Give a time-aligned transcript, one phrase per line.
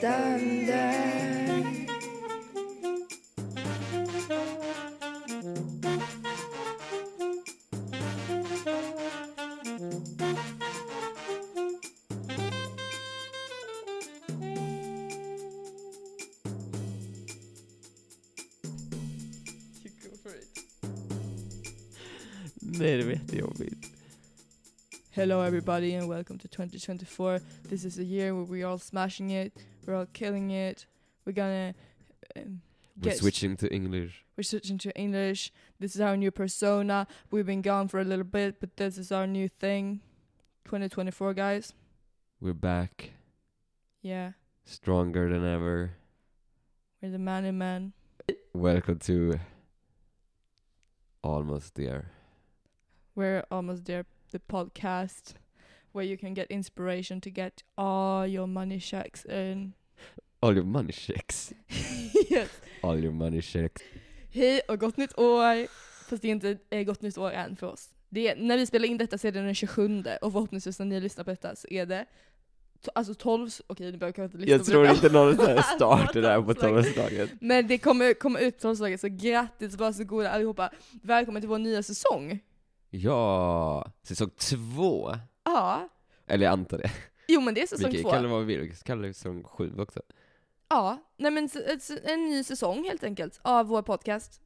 [0.00, 0.80] standard.
[22.78, 24.00] Var jättejobbigt.
[25.12, 27.40] Hello everybody and welcome to 2024.
[27.68, 29.52] This is a year where we're all smashing it,
[29.90, 30.86] we're all killing it.
[31.24, 31.74] We're gonna
[32.36, 32.60] um,
[33.02, 34.24] We're switching to English.
[34.36, 35.52] we're switching to English.
[35.80, 37.08] This is our new persona.
[37.30, 40.00] We've been gone for a little bit, but this is our new thing.
[40.66, 41.72] 2024 guys.
[42.40, 43.10] We're back.
[44.00, 44.32] Yeah.
[44.64, 45.92] Stronger than ever.
[47.02, 47.92] We're the man in man.
[48.54, 49.40] Welcome to
[51.24, 52.12] Almost There.
[53.16, 54.06] We're almost there.
[54.30, 55.34] The podcast
[55.90, 59.74] where you can get inspiration to get all your money checks in.
[60.40, 61.52] All your money checks.
[62.30, 62.48] yes.
[62.82, 63.82] All your money checks.
[64.32, 65.66] Hej och gott nytt år!
[66.08, 67.88] Fast det är inte eh, gott nytt år än för oss.
[68.08, 70.86] Det är, när vi spelar in detta så är det den 27 och förhoppningsvis när
[70.86, 72.06] ni lyssnar på detta så är det
[72.94, 75.36] Alltså 12, okej nu behöver jag inte lyssna Jag på tror inte någon
[75.76, 77.30] startar där på Tolvslaget.
[77.40, 80.70] Men det kommer komma ut tolvslaget så grattis, varsågoda allihopa.
[81.02, 82.38] Välkommen till vår nya säsong.
[82.90, 85.14] Ja, säsong två.
[85.44, 85.88] Ja,
[86.26, 86.90] Eller jag antar det.
[87.28, 88.10] jo men det är säsong Vi kan två.
[88.10, 90.02] kalla det vad vi vill, vi kan kalla det säsong sju också.
[90.72, 91.48] Ja, nej men
[92.04, 94.40] en ny säsong helt enkelt av vår podcast.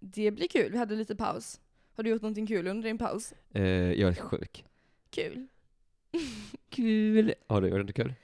[0.00, 1.60] Det blir kul, vi hade lite paus.
[1.94, 3.34] Har du gjort någonting kul under din paus?
[3.50, 4.64] Eh, jag är sjuk.
[5.10, 5.46] Kul.
[6.70, 7.34] Kul!
[7.46, 8.14] Har du gjort något kul?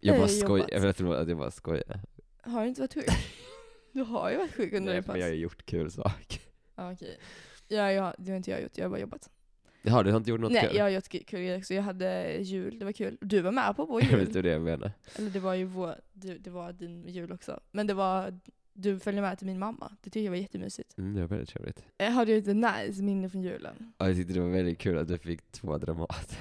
[0.00, 0.72] Jag Eh, bara skojar, jobbat.
[0.72, 2.00] jag vet inte att jag bara skojar.
[2.42, 3.04] Har du inte varit sjuk?
[3.92, 5.12] Du har ju varit sjuk under Nej, din paus.
[5.12, 6.40] men jag har gjort kul saker.
[6.74, 7.18] Ja, okej.
[7.68, 9.30] Ja, ja, det har inte jag gjort, jag har bara jobbat.
[9.86, 10.76] Jaha, du har inte gjort något Nej, kul?
[10.76, 11.74] jag har gjort kul också.
[11.74, 13.18] Jag hade jul, det var kul.
[13.20, 14.26] Du var med på vår Jag vet jul.
[14.28, 14.92] inte det jag menar.
[15.16, 17.60] Eller det var ju vår, du, det var din jul också.
[17.72, 18.40] Men det var,
[18.72, 19.88] du följde med till min mamma.
[20.00, 20.98] Det tyckte jag var jättemysigt.
[20.98, 21.84] Mm, det var väldigt trevligt.
[21.98, 23.92] Eh, Har du ett nice minne från julen?
[23.98, 26.38] Ja, jag tyckte det var väldigt kul att du fick två Dramater.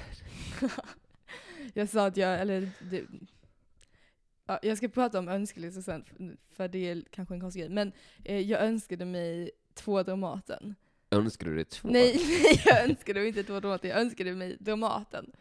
[1.74, 3.04] jag sa att jag, eller det,
[4.46, 6.06] ja, jag ska prata om önskelistor sen,
[6.52, 7.70] för det är kanske en konstig grej.
[7.70, 7.92] Men
[8.24, 10.76] eh, jag önskade mig två Dramaten.
[11.18, 11.90] Önskar du dig två?
[11.92, 12.14] Nej,
[12.44, 15.32] nej, jag önskade mig inte två Dramaten, jag önskade mig Dramaten.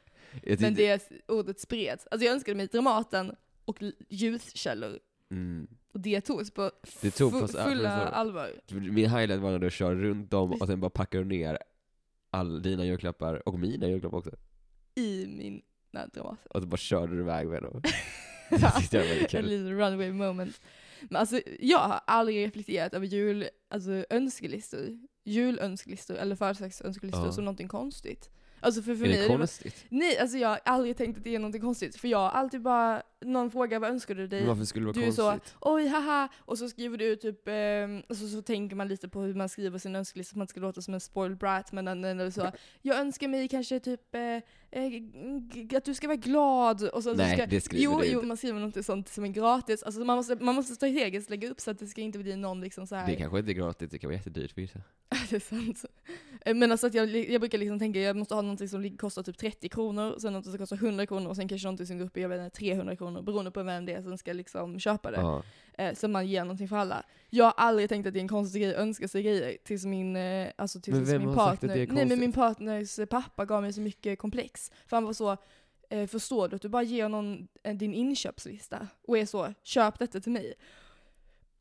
[0.43, 2.07] jag Men tyckte, det ordet spreds.
[2.11, 3.79] Alltså jag önskade mig Dramaten och
[4.09, 4.99] ljuskällor.
[5.31, 8.51] mm, Och det togs på, Det tog på fulla allvar.
[8.71, 11.59] min highlight var när du kör runt dem och sen bara packar du ner
[12.31, 14.31] all dina julklappar, och mina julklappar också.
[14.95, 16.47] I min nej, Dramaten.
[16.51, 17.83] Och så bara körde du iväg med dem.
[18.51, 20.61] Det tyckte jag var väldigt En liten runway moment.
[21.01, 27.33] Men alltså jag har aldrig reflekterat över jul, alltså önskelistor, julönskelistor eller födelsedagsönskelistor Ja.
[27.33, 28.31] som någonting konstigt.
[28.63, 29.85] Alltså för, för Är mig det konstigt?
[29.89, 31.97] Nej, alltså jag har aldrig tänkt att det är någonting konstigt.
[31.97, 34.41] För jag har alltid bara, någon frågar vad önskar du dig?
[34.41, 35.55] Men varför skulle det vara Du är så- konstigt?
[35.61, 37.55] oj haha, och så skriver du typ, eh,
[38.09, 40.47] och så, så tänker man lite på hur man skriver sin önskelista, så att man
[40.49, 42.51] ska låta som en spoiled brat, men är så,
[42.83, 47.15] jag önskar mig kanske typ eh, eh, att du ska vara glad, och så, så
[47.17, 48.27] Nej, ska, det skriver jo, du jo, inte.
[48.27, 51.61] man skriver något sånt som är gratis, alltså man måste, man måste strategiskt lägga upp
[51.61, 53.07] så att det ska inte bli någon liksom så här.
[53.07, 54.79] Det kanske inte är gratis, det kan vara jättedyrt för vissa.
[55.33, 55.85] det är sant.
[56.47, 59.39] Men alltså att jag, jag brukar liksom tänka, jag måste ha någonting som kostar typ
[59.39, 62.17] 30 kronor, sen något som kostar 100 kronor, och sen kanske någonting som går upp
[62.17, 65.11] i, jag vet inte, 300 kronor, beroende på vem det är som ska liksom köpa
[65.11, 65.17] det.
[65.21, 65.43] Ja.
[65.79, 67.03] eh, så man ger någonting för alla.
[67.31, 69.85] Jag har aldrig tänkt att det är en konstig grej att önska sig grejer tills
[69.85, 71.97] min, eh, alltså tills Men vem min har sagt att partner, det är nej men
[71.97, 72.21] konstigt?
[72.21, 74.73] min partners pappa gav mig så mycket komplex.
[74.87, 75.37] För han var så,
[75.91, 79.99] eh, förstår du att du bara ger någon eh, din inköpslista och är så, köp
[79.99, 80.55] detta till mig.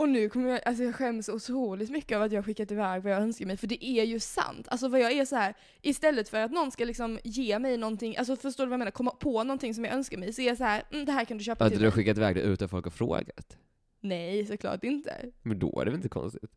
[0.01, 2.71] Och nu kommer jag, alltså jag skäms så otroligt mycket över att jag har skickat
[2.71, 4.67] iväg vad jag önskar mig, för det är ju sant.
[4.69, 8.17] Alltså vad jag är så här istället för att någon ska liksom ge mig någonting,
[8.17, 10.47] alltså förstår du vad jag menar, komma på någonting som jag önskar mig, så är
[10.47, 12.03] jag så här, mm, det här kan du köpa Att till du har mig.
[12.03, 13.57] skickat iväg det utan folk har frågat.
[13.99, 15.15] Nej, såklart inte.
[15.41, 16.51] Men då är det väl inte konstigt?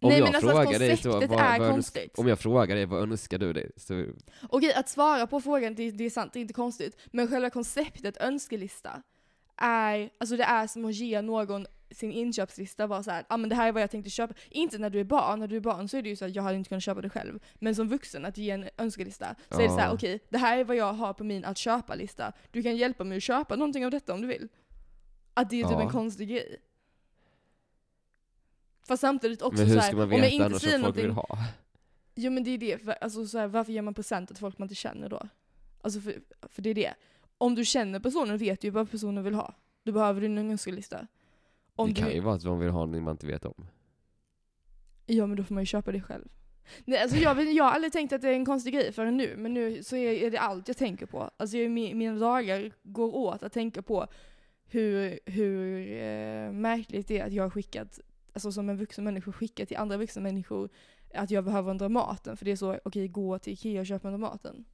[0.00, 2.18] Nej, jag men alltså att frågar dig så, konceptet vad- är vad konstigt.
[2.18, 3.70] Om jag frågar dig vad önskar du dig?
[3.76, 4.06] Så,
[4.48, 6.96] Okej, att svara på frågan, det, det är sant, det är inte konstigt.
[7.12, 9.02] Men själva konceptet önskelista
[9.56, 13.56] är, alltså det är som att ge någon sin inköpslista, vara såhär, ah, men det
[13.56, 14.34] här är vad jag tänkte köpa.
[14.50, 16.34] Inte när du är barn, när du är barn så är det ju så att
[16.34, 17.38] jag hade inte kunnat köpa det själv.
[17.54, 20.64] Men som vuxen, att ge en önskelista, så är det såhär, okej, det här är
[20.64, 22.32] vad jag har på min att köpa-lista.
[22.50, 24.48] Du kan hjälpa mig att köpa någonting av detta om du vill.
[25.34, 26.60] Att det är typ en konstig grej.
[28.88, 30.78] Fast samtidigt också men hur så här, ska man om jag veta inte annars säger
[30.78, 31.46] vad folk vill någonting ha?
[32.14, 34.66] Jo men det är det, alltså, så här, varför ger man presenter till folk man
[34.66, 35.28] inte känner då?
[35.80, 36.94] Alltså för, för det är det.
[37.38, 39.54] Om du känner personen vet du ju vad personen vill ha.
[39.82, 41.06] Då behöver du en önskelista.
[41.76, 43.66] Om det kan du, ju vara att de vill ha någonting man inte vet om.
[45.06, 46.28] Ja men då får man ju köpa det själv.
[46.84, 49.34] Nej, alltså jag, jag har aldrig tänkt att det är en konstig grej förrän nu,
[49.36, 51.30] men nu så är, det allt jag tänker på.
[51.36, 54.06] Alltså jag, mi- mina dagar går åt att tänka på
[54.66, 58.00] hur, hur eh, märkligt det är att jag har skickat,
[58.32, 60.68] alltså som en vuxen människa skickar till andra vuxna människor
[61.14, 62.36] att jag behöver en Dramaten.
[62.36, 64.64] För det är så, okej gå till Ikea och köpa en Dramaten.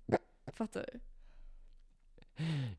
[0.53, 1.01] Fattar du?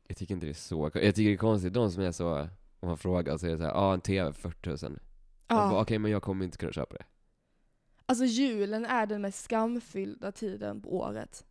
[0.08, 2.48] Jag tycker inte det är så Jag tycker det är konstigt, de som är så,
[2.82, 4.78] om man frågar så är det såhär, ja ah, en TV för 40 000.
[4.82, 4.96] Ja.
[5.48, 5.82] Ja.
[5.82, 7.04] Okej men jag kommer inte kunna köpa det.
[8.06, 11.46] Alltså julen är den mest skamfyllda tiden på året.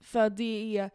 [0.00, 0.90] För det är,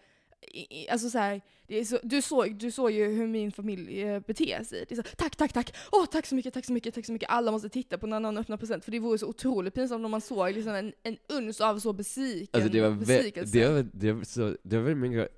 [0.91, 4.19] alltså så här, det är så, du, såg, du såg ju hur min familj eh,
[4.19, 4.85] beter sig.
[4.89, 7.11] Det är så, tack, tack, tack, åh tack så mycket, tack så mycket, tack så
[7.11, 7.29] mycket.
[7.29, 10.11] Alla måste titta på när någon öppnar present för det vore så otroligt pinsamt om
[10.11, 13.57] man såg liksom en, en uns av så besviken, Alltså det var, besvikelse.
[13.57, 15.31] det var, det var, så, det var väldigt mycket,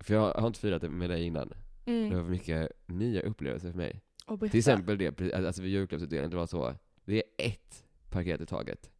[0.00, 1.54] för jag har inte firat det med dig innan.
[1.86, 2.10] Mm.
[2.10, 4.00] Det var mycket nya upplevelser för mig.
[4.26, 4.40] Och.
[4.40, 6.74] Till exempel det, alltså vid julklappsutdelningen, det var så,
[7.04, 8.90] det är ett paket i taget.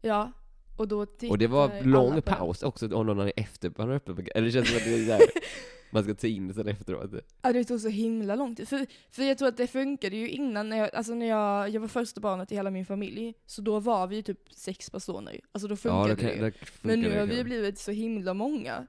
[0.00, 0.32] Ja,
[0.76, 3.94] och då Och det var lång på- paus också om någon är efter man har
[3.94, 4.32] öppnat paket.
[4.36, 5.20] Eller det känns som att det är där,
[5.90, 7.10] man ska ta in sen efteråt.
[7.42, 8.68] Ja det tog så himla lång tid.
[8.68, 11.80] För, för jag tror att det funkade ju innan, när jag, alltså när jag, jag
[11.80, 15.40] var första barnet i hela min familj, så då var vi ju typ sex personer.
[15.52, 16.36] Alltså då funkade Ja, det det ju.
[16.38, 18.86] kan, det Men nu har vi ju blivit så himla många.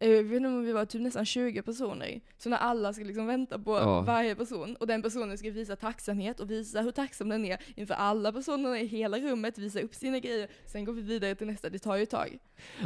[0.00, 2.20] Eh, Jag vet inte om vi var typ nästan 20 personer.
[2.38, 4.00] Så när alla ska liksom vänta på Ja.
[4.00, 7.94] varje person, och den personen ska visa tacksamhet och visa hur tacksam den är inför
[7.94, 11.70] alla personerna i hela rummet, visa upp sina grejer, sen går vi vidare till nästa,
[11.70, 12.38] det tar ju ett tag.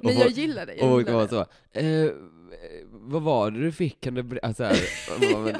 [0.02, 1.28] Men Och jag gillar det, jag Och gillar var det.
[1.28, 1.40] så,
[1.80, 2.10] eh,
[2.90, 4.00] vad var det du fick?
[4.00, 4.76] Kan du alltså, här,
[5.34, 5.56] och men,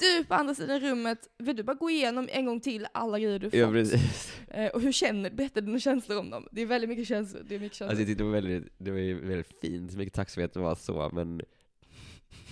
[0.00, 3.38] Du på andra sidan rummet, vill du bara gå igenom en gång till alla grejer
[3.38, 3.74] du Ja fått?
[3.74, 4.32] precis.
[4.48, 5.36] Eh, och hur känner du?
[5.36, 6.48] Berätta dina känslor om dem.
[6.52, 7.42] Det är väldigt mycket känslor.
[7.48, 7.88] Det är mycket känslor.
[7.90, 10.60] Alltså jag tyckte det var väldigt, det var ju väldigt fint, så mycket tacksamhet det
[10.60, 11.42] var så, men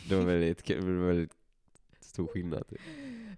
[0.08, 1.32] det var väldigt kul, det var väldigt
[2.00, 2.64] stor skillnad.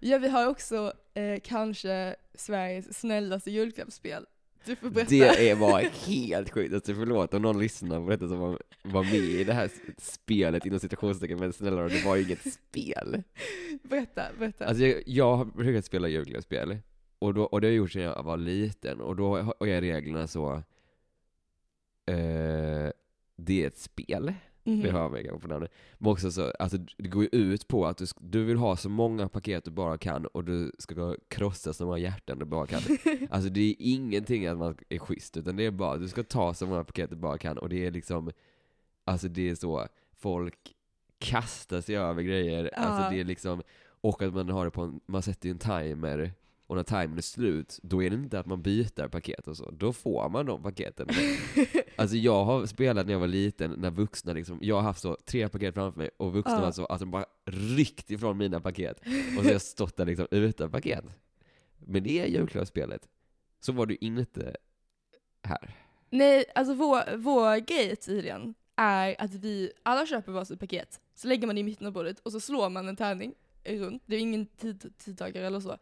[0.01, 4.25] ja, vi har också eh, kanske Sveriges snällaste julklappsspel.
[4.65, 5.09] Du får berätta.
[5.09, 9.03] Det är, var helt sjukt, alltså förlåt om någon lyssnar på detta som var, var
[9.03, 13.23] med i det här spelet inom citationstecken, men snälla det var ju inget spel.
[13.83, 14.65] berätta, berätta.
[14.65, 16.77] Alltså jag, jag har brukat spela julklappsspel,
[17.19, 20.27] och, då, och det har jag gjort sedan jag var liten, och då är reglerna
[20.27, 20.53] så,
[22.05, 22.91] eh,
[23.35, 24.81] det är ett spel, Mhm.
[24.81, 27.97] det mig kanske på namnet, men också så, alltså det går ju ut på att
[27.97, 31.85] du, du vill ha så många paket du bara kan, och du ska krossa så
[31.85, 32.81] många hjärtan du bara kan.
[33.29, 36.53] Alltså det är ingenting att man är schysst, utan det är bara, du ska ta
[36.53, 38.31] så många paket du bara kan, och det är liksom,
[39.05, 40.73] alltså det är så, folk
[41.19, 42.77] kastar sig över grejer, Ja.
[42.81, 43.61] alltså det är liksom,
[44.01, 46.33] och att man har det på en, man sätter ju en timer,
[46.67, 49.71] och när timern är slut, då är det inte att man byter paket och så,
[49.71, 51.07] då får man de paketen.
[52.01, 55.17] Alltså jag har spelat när jag var liten, när vuxna liksom, jag har haft så
[55.25, 56.61] tre paket framför mig, och vuxna Ja.
[56.61, 58.99] var så att de bara ryckt ifrån mina paket,
[59.37, 61.05] och så har jag stått där liksom utan paket.
[61.85, 63.07] Men det är julklappsspelet.
[63.59, 64.55] Så var ju inte
[65.43, 65.75] här.
[66.09, 71.47] Nej, alltså vår, vår grej tydligen är att vi alla köper varsitt paket, så lägger
[71.47, 73.33] man det i mitten av bordet och så slår man en tärning
[73.63, 74.03] runt.
[74.05, 75.77] Det är ingen tid, tidtagare eller så.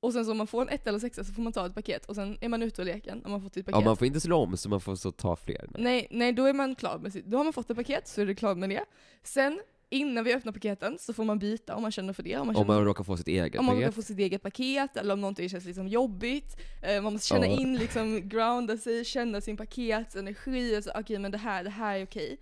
[0.00, 1.74] Och sen så om man får en ett eller sexa så får man ta ett
[1.74, 3.80] paket och sen är man ute ur leken om man fått sitt paket.
[3.80, 5.68] Ja, man får inte slå om så man får så ta fler.
[5.78, 8.20] Nej, nej, då är man klar med sitt, då har man fått ett paket så
[8.20, 8.84] är det klart med det.
[9.22, 9.60] Sen,
[9.90, 12.36] innan vi öppnar paketen så får man byta om man känner för det.
[12.36, 13.94] Om man, Om man råkar få sitt eget om man råkar paket.
[13.94, 16.56] få sitt eget paket eller om någonting känns liksom jobbigt.
[16.82, 17.60] Eh, man måste känna Ja.
[17.60, 20.78] in, liksom grounda sig, känna sin pakets energi.
[20.78, 22.40] och så, Okej, men det här, det här är okej.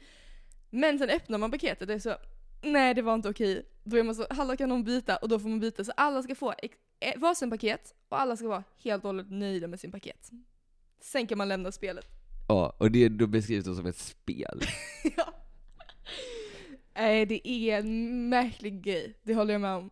[0.71, 2.15] Men sen öppnar man paketet och det är så,
[2.63, 3.67] nej det var inte okej.
[3.85, 5.17] Då är man så, hallå kan någon byta?
[5.17, 5.85] Och då får man byta.
[5.85, 6.55] Så alla ska få
[7.17, 10.31] varsin paket och alla ska vara helt och hållet nöjda med sin paket.
[11.01, 12.07] Sen kan man lämna spelet.
[12.49, 14.61] Ja, och det då beskrivs det som ett spel.
[15.17, 15.35] ja.
[16.95, 19.91] Nej, det är en märklig grej, det håller jag med om.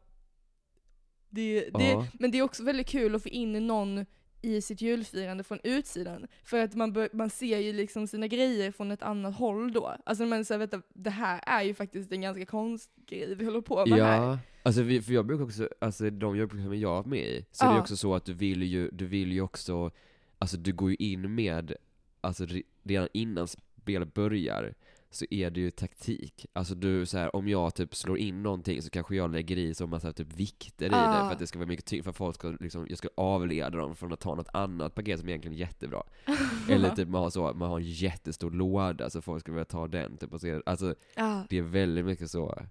[1.28, 2.06] Det, det.
[2.12, 4.06] Men det är också väldigt kul att få in någon
[4.47, 6.26] i sitt julfirande från utsidan.
[6.45, 9.97] För att man, bör, man ser ju liksom sina grejer från ett annat håll då.
[10.07, 13.61] Alltså man säger vänta, det här är ju faktiskt en ganska konstig grej vi håller
[13.61, 14.23] på med här.
[14.23, 17.45] Ja, alltså vi, för jag brukar också, alltså de julprogrammen jag har varit med i,
[17.53, 17.81] så är det Ja.
[17.81, 19.91] också så att du vill ju, du vill ju också,
[20.38, 21.73] alltså du går ju in med,
[22.21, 24.75] alltså re- redan innan spelet börjar,
[25.16, 26.46] så är det ju taktik.
[26.52, 29.75] Alltså du, så här, om jag typ slår in någonting så kanske jag lägger i
[29.75, 31.25] så massa typ vikter i det Ja.
[31.26, 33.70] för att det ska vara mycket tyngre, för att folk ska liksom, jag ska avleda
[33.78, 36.02] dem från att ta något annat paket som egentligen är jättebra.
[36.70, 39.88] Eller typ man har så, man har en jättestor låda så folk ska vilja ta
[39.88, 42.62] den typ och så, alltså Ja, det är väldigt mycket så.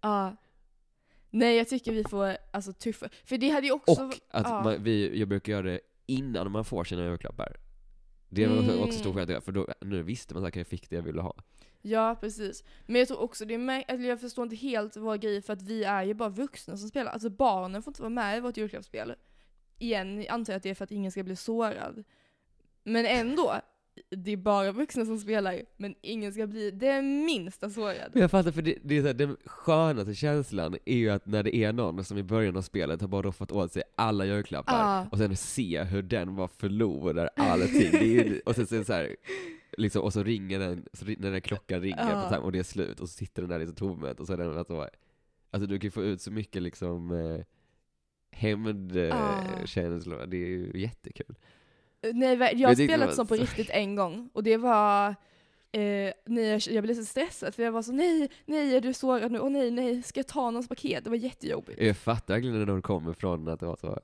[0.00, 0.36] ja.
[1.30, 4.04] Nej jag tycker vi får alltså tuffa, för det hade ju också...
[4.06, 7.56] Och att man, vi, jag brukar göra det innan man får sina julklappar.
[8.28, 8.80] Det var Mm.
[8.80, 11.20] också stor skillnad, för då, nu visste man säkert att jag fick det jag ville
[11.20, 11.34] ha.
[11.82, 12.64] Ja, precis.
[12.86, 15.62] Men jag tror också det är eller jag förstår inte helt vår grej för att
[15.62, 17.12] vi är ju bara vuxna som spelar.
[17.12, 19.14] Alltså barnen får inte vara med i vårt julklappsspel.
[19.78, 22.04] Igen antar jag att det är för att ingen ska bli sårad.
[22.84, 23.54] Men ändå,
[24.10, 28.10] det är bara vuxna som spelar, men ingen ska bli det minsta sårad.
[28.12, 31.26] Men jag fattar, för det, det är så här, den skönaste känslan är ju att
[31.26, 34.24] när det är någon som i början av spelet har bara roffat åt sig alla
[34.24, 35.06] julklappar, Ja.
[35.12, 37.90] och sen se hur den bara förlorar allting.
[37.90, 39.16] Det är ju, och sen så, så här,
[39.76, 42.22] liksom, och så ringer den, så när den klockan ringer Ja.
[42.22, 44.26] på time, och det är slut, och så sitter den där i så tomhet, och
[44.26, 44.88] så är den alltså,
[45.50, 47.40] alltså du kan ju få ut så mycket liksom eh,
[48.30, 51.34] hämndkänslor, det är ju jättekul.
[52.14, 55.14] Nej, ver- jag har spelat var så på så- riktigt en gång, och det var
[55.72, 59.32] Eh, nej, jag, blev så stressad för jag var så nej, nej är du sårad
[59.32, 59.38] nu?
[59.40, 61.04] Åh nej, nej, ska jag ta någons paket?
[61.04, 61.80] Det var jättejobbigt.
[61.82, 63.98] Jag fattar verkligen när de kommer från att det var så,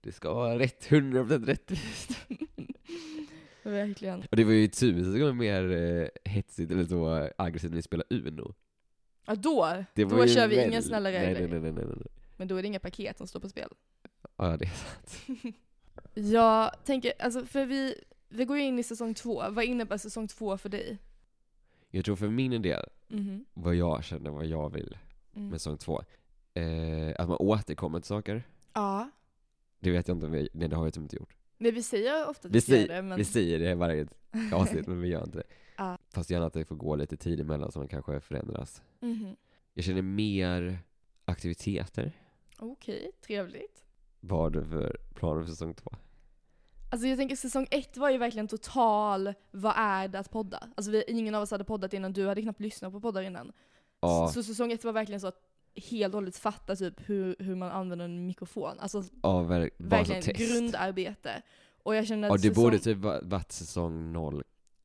[0.00, 2.10] det ska vara rätt, 100% rättvist.
[3.62, 4.20] Verkligen.
[4.30, 8.14] Och det var ju tusen gånger mer eh, hetsigt eller så aggressivt när vi spelade
[8.16, 8.54] Uno.
[9.26, 11.48] Ja då, Det Då ju kör vi väl- inga snälla regler.
[11.48, 12.06] Nej, nej, nej, nej, nej.
[12.36, 13.68] men då är det inga paket som står på spel.
[14.36, 15.24] Ja, det är sant.
[16.14, 17.94] Jag tänker, alltså för vi,
[18.28, 19.44] vi går in i säsong två.
[19.50, 20.98] Vad innebär säsong två för dig?
[21.90, 23.44] Jag tror för min del, Mhm.
[23.54, 24.98] vad jag känner, vad jag vill
[25.36, 25.48] Mm.
[25.48, 26.02] med säsong två,
[26.54, 28.42] eh, att man återkommer till saker.
[28.72, 29.10] Ja.
[29.78, 31.36] Det vet jag inte om vi, nej det har vi typ inte gjort.
[31.60, 33.18] Nej vi säger ofta att Vi vi säger, det, men...
[33.18, 34.06] vi säger det varje
[34.52, 35.44] avsnitt, men vi gör inte det.
[35.76, 35.98] Ja.
[36.14, 38.82] Fast gärna att det får gå lite tid emellan så man kanske förändras.
[39.00, 39.36] Mhm.
[39.74, 40.78] Jag känner mer
[41.24, 42.12] aktiviteter.
[42.58, 43.84] Okej, trevligt.
[44.20, 45.90] Vad har du för planer för säsong två?
[46.90, 50.68] Alltså jag tänker säsong ett var ju verkligen total, vad är det att podda?
[50.74, 53.52] Alltså vi, ingen av oss hade poddat innan, du hade knappt lyssnat på poddar innan.
[54.00, 57.54] Ja, Så säsong ett var verkligen så att helt och hållet fatta typ hur, hur
[57.54, 58.78] man använder en mikrofon.
[58.78, 61.42] Alltså ja ver- verkligen grundarbete.
[61.82, 62.64] Och jag känner att Ja, det säsong...
[62.64, 64.42] borde typ va- varit säsong noll.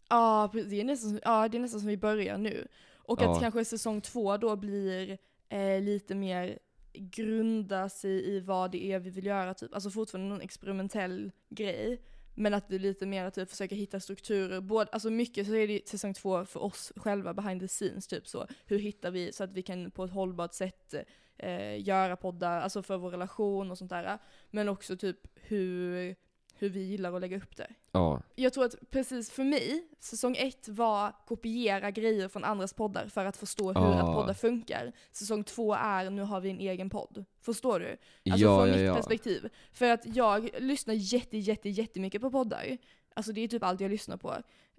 [0.09, 2.67] Ja, det är nästan, ja, det är nästan som vi börjar nu.
[2.95, 3.31] Och Ja.
[3.35, 5.17] att kanske säsong två då blir
[5.49, 6.59] eh, lite mer
[6.93, 9.73] grunda sig i vad det är vi vill göra, typ.
[9.73, 12.01] Alltså fortfarande någon experimentell grej.
[12.35, 14.61] Men att vi lite mer typ försöker hitta strukturer.
[14.61, 18.27] Både, alltså mycket så är det säsong två för oss själva behind the scenes, typ
[18.27, 18.47] så.
[18.65, 20.93] Hur hittar vi så att vi kan på ett hållbart sätt
[21.37, 24.17] eh, göra poddar, alltså för vår relation och sånt där.
[24.51, 26.15] Men också typ hur,
[26.57, 27.67] hur vi gillar att lägga upp det.
[27.91, 33.07] Ja, Jag tror att precis för mig, säsong ett var kopiera grejer från andras poddar
[33.07, 33.93] för att förstå hur Ah.
[33.93, 34.91] att poddar funkar.
[35.11, 37.25] Säsong två är nu har vi en egen podd.
[37.41, 37.89] Förstår du?
[38.31, 38.95] Alltså ja, från ja, mitt ja.
[38.95, 39.49] perspektiv.
[39.71, 42.77] För att jag lyssnar jätte, jätte, jättemycket på poddar.
[43.13, 44.35] Alltså det är typ allt jag lyssnar på.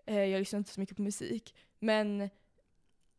[0.06, 1.54] Eh, jag lyssnar inte så mycket på musik.
[1.78, 2.30] Men,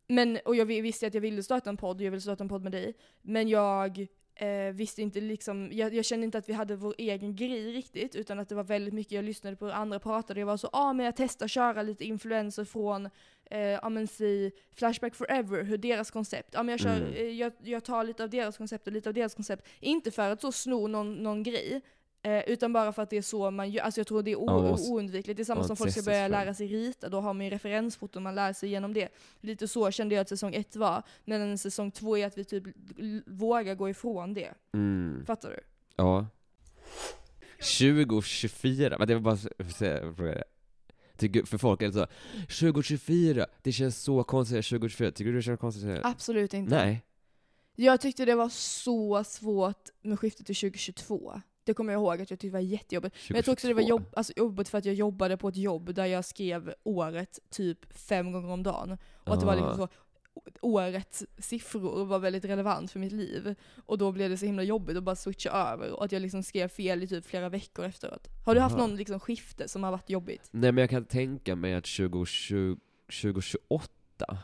[0.06, 2.48] men och jag vi- visste att jag ville starta en podd, jag ville starta en
[2.48, 2.94] podd med dig.
[3.22, 4.06] Men jag
[4.38, 8.16] eh, visste inte liksom, jag, jag kände inte att vi hade vår egen grej riktigt,
[8.16, 10.40] utan att det var väldigt mycket jag lyssnade på hur andra pratade.
[10.40, 13.06] Jag var så, ah, men jag testar köra lite influenser från,
[13.50, 17.12] eh, ja men säg Flashback Forever, hur deras koncept, ja men jag kör, Mm.
[17.14, 19.68] eh, jag, jag tar lite av deras koncept och lite av deras koncept.
[19.80, 21.80] Inte för att så sno någon, någon grej,
[22.22, 24.36] eh, utan bara för att det är så man gör, alltså jag tror det är
[24.36, 25.36] måste- oundvikligt.
[25.36, 28.22] Det är samma som folk ska börja lära sig rita, då har man ju referensfoton,
[28.22, 29.08] man lär sig genom det.
[29.40, 32.64] Lite så kände jag att säsong ett var, men säsong två är att vi typ
[33.26, 34.54] vågar gå ifrån det.
[34.74, 35.24] Mm.
[35.26, 35.60] Fattar du?
[35.96, 36.26] Ja.
[37.58, 39.36] 2024, vänta jag vill bara
[39.72, 40.44] säga-.
[41.16, 42.06] Tycker, för folk är det så,
[42.60, 46.00] 2024, det känns så konstigt att säga 2024, tycker du det känns konstigt att säga?
[46.04, 46.74] Absolut inte.
[46.76, 47.02] Nej.
[47.76, 51.40] Jag tyckte det var så svårt med skiftet till 2022.
[51.68, 53.16] Det kommer jag ihåg att jag tyckte var jättejobbigt.
[53.28, 54.04] Men jag tror också det var 2022.
[54.04, 57.92] jobb, alltså jobbigt för att jag jobbade på ett jobb där jag skrev året typ
[57.98, 58.98] fem gånger om dagen.
[59.24, 59.76] Och att det var liksom Ah.
[59.76, 59.88] så,
[60.60, 63.54] årets siffror var väldigt relevant för mitt liv.
[63.86, 66.42] Och då blev det så himla jobbigt att bara switcha över och att jag liksom
[66.42, 68.28] skrev fel i typ flera veckor efteråt.
[68.46, 68.86] Har du haft Aha.
[68.86, 70.48] någon liksom skifte som har varit jobbigt?
[70.50, 72.76] Nej men jag kan tänka mig att 2020,
[73.22, 74.38] 2028,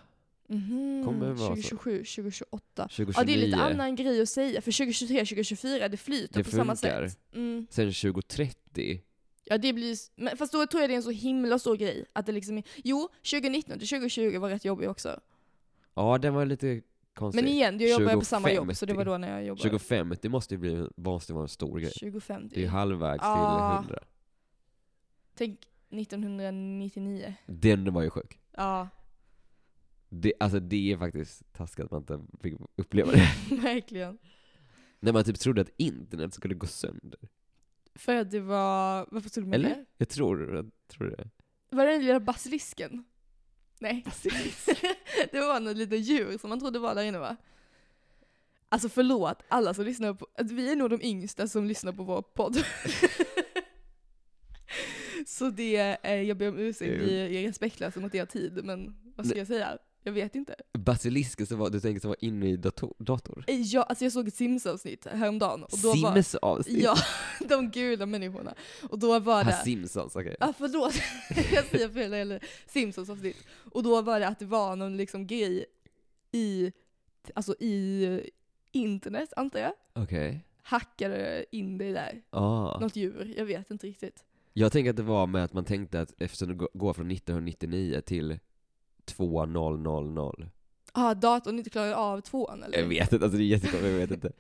[0.49, 1.63] Mhm, Kommer det vara så?
[1.63, 2.83] 2027, 2028.
[2.89, 6.45] 2029, Ja det är lite annan grej att säga, för 2023, 2024 det flyter Det
[6.45, 7.09] på samma funkar.
[7.09, 7.19] sätt.
[7.35, 7.67] Mm.
[7.71, 9.01] sen 2030,
[9.45, 12.05] Ja det blir, men fast då tror jag det är en så himla stor grej.
[12.13, 15.21] Att det liksom är, jo, 2019 till 2020 var rätt jobbig också.
[15.95, 16.81] ja den var lite
[17.15, 17.43] konstig.
[17.45, 18.97] Men igen, jag jobbar på samma jobb, så det 2050.
[18.97, 19.63] var då när jag jobbade.
[19.71, 21.91] 2050 måste ju bli, måste vara en stor grej.
[21.93, 22.55] 2050.
[22.55, 23.79] Det är ju halvvägs Ah.
[23.83, 24.05] till 100.
[25.37, 25.61] Tänk
[25.91, 27.35] 1999.
[27.47, 28.39] Den var ju sjuk.
[28.57, 28.89] Ja,
[30.17, 33.29] Det, alltså det är faktiskt taskigt att man inte fick uppleva det.
[33.63, 34.19] verkligen.
[35.01, 37.21] När man typ trodde att internet skulle gå sönder.
[37.95, 39.69] För att det var, varför trodde man Eller?
[39.69, 39.85] det?
[39.99, 41.31] Jag tror, jag tror det.
[41.71, 43.05] Var det den lilla basilisken?
[43.79, 44.05] Nej.
[45.33, 47.37] det var något litet djur som man trodde var där inne va?
[48.69, 52.03] Alltså förlåt alla som lyssnar på, att vi är nog de yngsta som lyssnar på
[52.03, 52.57] vår podd.
[55.27, 59.27] Så det, eh, jag ber om ursäkt, vi är respektlösa mot er tid, men vad
[59.27, 59.79] ska jag säga?
[60.07, 60.55] Jag vet inte.
[60.73, 62.95] Basilisken som var, du tänker som var inne i dator?
[62.99, 63.45] dator?
[63.47, 65.63] Ja, alltså jag såg ett Sims-avsnitt häromdagen.
[65.63, 66.83] Och då Sims-avsnitt?
[66.83, 66.97] Ja,
[67.49, 68.55] de gula människorna.
[68.91, 69.53] Och då var det...
[69.53, 70.37] Simpsons, okej.
[70.41, 70.95] Ja förlåt,
[71.55, 73.37] jag säger fel eller Simpsons avsnitt.
[73.73, 75.65] Och då var det att det var någon liksom grej
[76.33, 76.73] i,
[77.35, 78.31] alltså i
[78.73, 79.73] internet antar jag.
[79.93, 80.41] Okej.
[80.63, 82.23] Hackade in det där.
[82.31, 82.79] Ah.
[82.81, 84.25] Något djur, jag vet inte riktigt.
[84.53, 87.11] Jag tänker att det var med att man tänkte att eftersom det gå- går från
[87.11, 88.39] 1999 till
[89.05, 90.51] 2000.
[90.97, 92.79] Ja, ah, datorn inte klarade av tvåan eller?
[92.79, 94.33] Jag vet inte, alltså det är jättekonstigt, jag vet inte.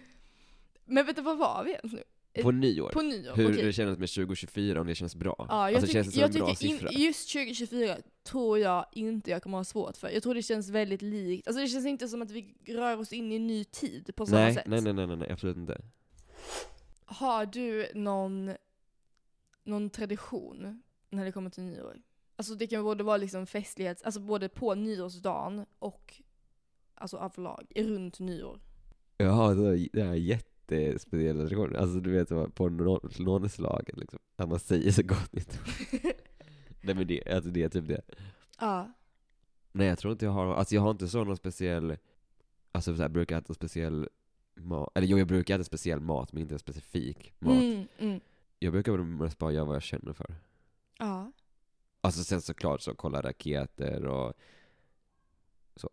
[0.84, 2.02] Men vet du vad var vi ens nu?
[2.42, 3.36] På nyår, På nyår?
[3.36, 3.64] hur okej.
[3.64, 5.46] det kändes med 2024, om det känns bra.
[5.48, 6.90] Ja, jag alltså tycker, känns det som jag en bra tycker siffra?
[6.90, 10.10] in, just 2024 tror jag inte jag kommer ha svårt för.
[10.10, 11.48] Jag tror det känns väldigt likt.
[11.48, 14.26] Alltså det känns inte som att vi rör oss in i en ny tid på
[14.26, 14.66] samma nej, sätt.
[14.66, 15.80] nej, nej, nej, nej, nej, absolut inte.
[17.04, 18.52] Har du någon,
[19.64, 22.02] någon tradition när det kommer till nyår?
[22.38, 26.14] Alltså det kan både vara liksom festlighet, alltså både på nyårsdagen och
[26.94, 28.60] alltså överlag, runt nyår.
[29.16, 31.78] Jaha, det är- det är jättespeciella traditioner.
[31.78, 35.60] Alltså du vet, på nå- nådeslaget liksom, att man säger så gott nytt.
[36.80, 38.02] Nej men det, alltså det är typ det.
[38.60, 38.92] Ja.
[39.72, 41.96] Nej jag tror inte jag har, alltså jag har inte så någon speciell,
[42.72, 44.08] alltså så här, brukar äta speciell
[44.54, 47.62] mat, eller jo jag brukar äta speciell mat men inte specifik mat.
[47.62, 48.20] Mm, mm.
[48.58, 50.34] Jag brukar mest bara göra vad jag känner för.
[50.98, 51.32] Ja.
[52.00, 54.34] Alltså sen såklart så kolla raketer och
[55.76, 55.88] så.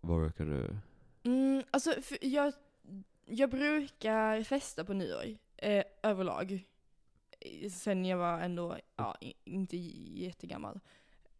[0.00, 0.76] Vad brukar du?
[1.30, 2.52] Mm, alltså för jag,
[3.24, 5.24] jag brukar festa på nyår,
[5.56, 6.64] eh, överlag.
[7.40, 10.80] Eh, Sen jag var ändå, ja, inte jättegammal.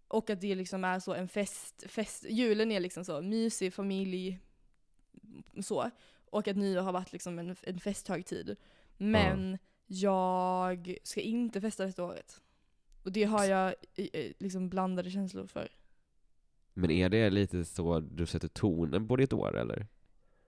[0.09, 4.41] Och att det liksom är så en fest, fest, julen är liksom så mysig familj,
[5.63, 5.91] så.
[6.31, 8.57] Och att nyår har varit liksom en, en festhögtid.
[8.97, 12.43] Men jag ska inte festa detta året.
[13.07, 13.75] Och det har jag
[14.39, 15.69] liksom blandade känslor för.
[16.75, 19.87] Men är det lite så du sätter tonen på ditt år eller?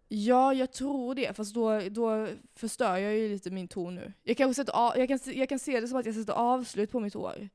[0.08, 1.36] Ja, jag tror det.
[1.36, 4.12] Fast då, då förstör jag ju lite min ton nu.
[4.22, 6.90] Jag, kanske sätter av, jag, kan, jag kan se det som att jag sätter avslut
[6.90, 7.48] på mitt år.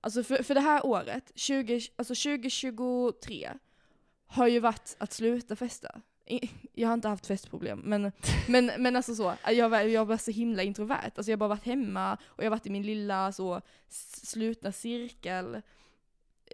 [0.00, 3.50] Alltså för, för det här året, 20, alltså 2023,
[4.26, 6.00] har ju varit att sluta festa.
[6.72, 8.12] Jag har inte haft festproblem, men,
[8.48, 11.10] men, men alltså så, jag, var- jag var så himla introvert.
[11.16, 13.60] Alltså jag har bara varit hemma och jag har varit i min lilla så
[14.22, 15.60] slutna cirkel.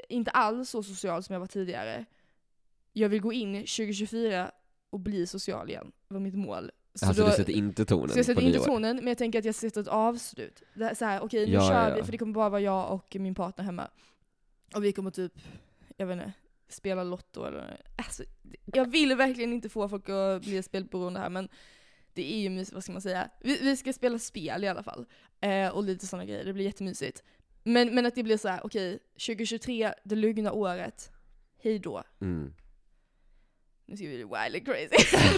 [0.09, 2.05] Inte alls så social som jag var tidigare.
[2.93, 4.51] Jag vill gå in 2024
[4.91, 6.71] och bli social igen, var mitt mål.
[6.95, 9.39] Så alltså då- du sätter inte tonen så jag sätter inte tonen, men jag tänker
[9.39, 10.63] att jag sätter ett avslut.
[10.75, 12.93] Här, så här, okej nu Ja, kör ja, vi, för det kommer bara vara jag
[12.93, 13.89] och min partner hemma.
[14.75, 15.33] Och vi kommer typ,
[15.97, 16.33] jag vet inte,
[16.69, 18.23] spela Lotto eller alltså,
[18.65, 21.49] Jag vill verkligen inte få folk att bli spelberoende här men
[22.15, 23.31] det är ju mysigt, vad ska man säga?
[23.41, 25.07] Vi, vi ska spela spel i alla fall.
[25.41, 27.23] Eh, och lite sådana grejer, det blir jättemysigt.
[27.63, 31.13] Men, men att det blir så här, okej, 2023, det lugna året,
[31.63, 32.03] hej då.
[32.21, 32.55] Mm.
[33.87, 35.17] Nu ska vi bli wild and crazy.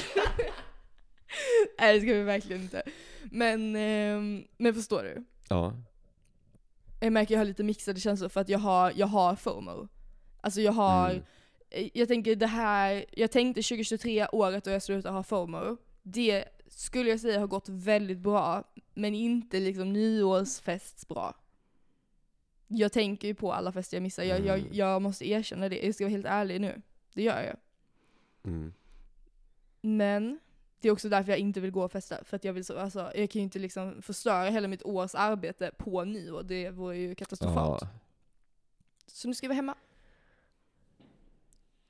[1.78, 2.82] Nej det ska vi verkligen inte.
[3.30, 5.24] Men, ehm, men förstår du?
[5.48, 5.76] Ja.
[7.00, 9.88] Jag märker att jag har lite mixade känslor för att jag har, jag har FOMO.
[10.46, 11.22] Alltså jag har, Mm.
[11.70, 15.76] eh, jag tänker det här, jag tänkte 2023 året då jag slutade ha FOMO.
[16.02, 21.34] Det skulle jag säga har gått väldigt bra, men inte liksom nyårsfestsbra.
[22.68, 24.70] Jag tänker ju på alla fester jag missar, jag, jag, Mm.
[24.72, 26.82] jag måste erkänna det, jag ska vara helt ärlig nu.
[27.14, 27.56] Det gör jag.
[28.52, 28.72] Mm.
[29.80, 30.38] Men
[30.80, 32.24] det är också därför jag inte vill gå och festa.
[32.24, 35.14] För att jag vill så, alltså, jag kan ju inte liksom förstöra hela mitt års
[35.14, 36.42] arbete på nyår.
[36.42, 37.82] Det vore ju katastrofalt.
[37.82, 37.88] Ja.
[39.06, 39.74] Så nu ska vi vara hemma.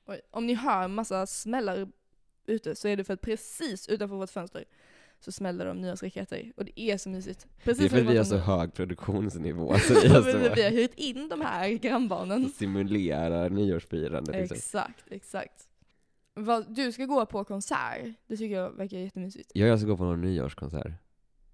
[0.07, 1.87] Oj, om ni hör massa smällar
[2.45, 4.65] ute så är det för att precis utanför vårt fönster
[5.19, 6.51] så smäller de nyårsraketer.
[6.57, 7.47] Och det är så mysigt.
[7.63, 10.25] Precis Det är för att vi har så hög produktionsnivå så vi har det.
[10.25, 12.49] vi, så har hyrt in de här grannbarnen.
[12.49, 14.57] simulerar nyårsfirandet liksom.
[14.57, 15.69] Exakt, exakt.
[16.67, 18.13] Du ska gå på konsert.
[18.27, 19.51] Det tycker jag verkar jättemysigt.
[19.53, 20.91] Ja, jag ska gå på någon nyårskonsert.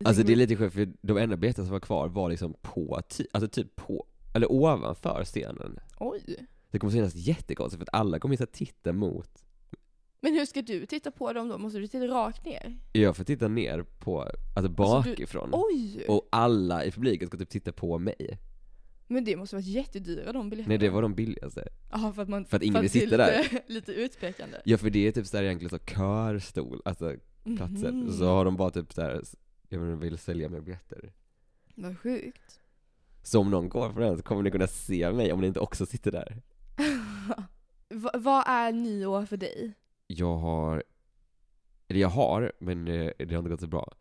[0.06, 3.02] Alltså det är lite sjukt för de enda biljetterna som var kvar var liksom på,
[3.32, 5.80] alltså typ på, eller ovanför scenen.
[6.00, 6.48] Oj.
[6.74, 9.46] Det kommer synas jättekonstigt för att alla kommer att titta mot.
[10.22, 11.58] Men hur ska du titta på dem då?
[11.58, 12.78] Måste du titta rakt ner?
[12.94, 15.50] Jag får titta ner på, alltså bakifrån.
[15.54, 16.06] Oj!
[16.08, 18.40] Och alla i publiken ska typ titta på mig.
[19.08, 20.70] Men det måste vara jätdyra de biljetterna.
[20.70, 21.68] Nej det var de billigaste.
[21.92, 22.46] Jaha, för att man...
[22.46, 24.62] För att ingen vill sitta lite, lite utpekande.
[24.66, 27.92] Ja för det är typ såhär egentligen så körstol, alltså platser.
[27.92, 28.12] Mhm.
[28.14, 29.22] Så har de bara typ såhär,
[29.70, 31.14] jag menar, vill sälja mer biljetter.
[31.76, 32.60] Vad sjukt.
[33.24, 35.60] Så om någon går på den så kommer ni kunna se mig om ni inte
[35.60, 36.42] också sitter där.
[37.90, 39.74] Va, vad är nyår för dig?
[40.08, 40.84] Jag har,
[41.88, 43.94] eller jag har, men eh, det har inte gått så bra.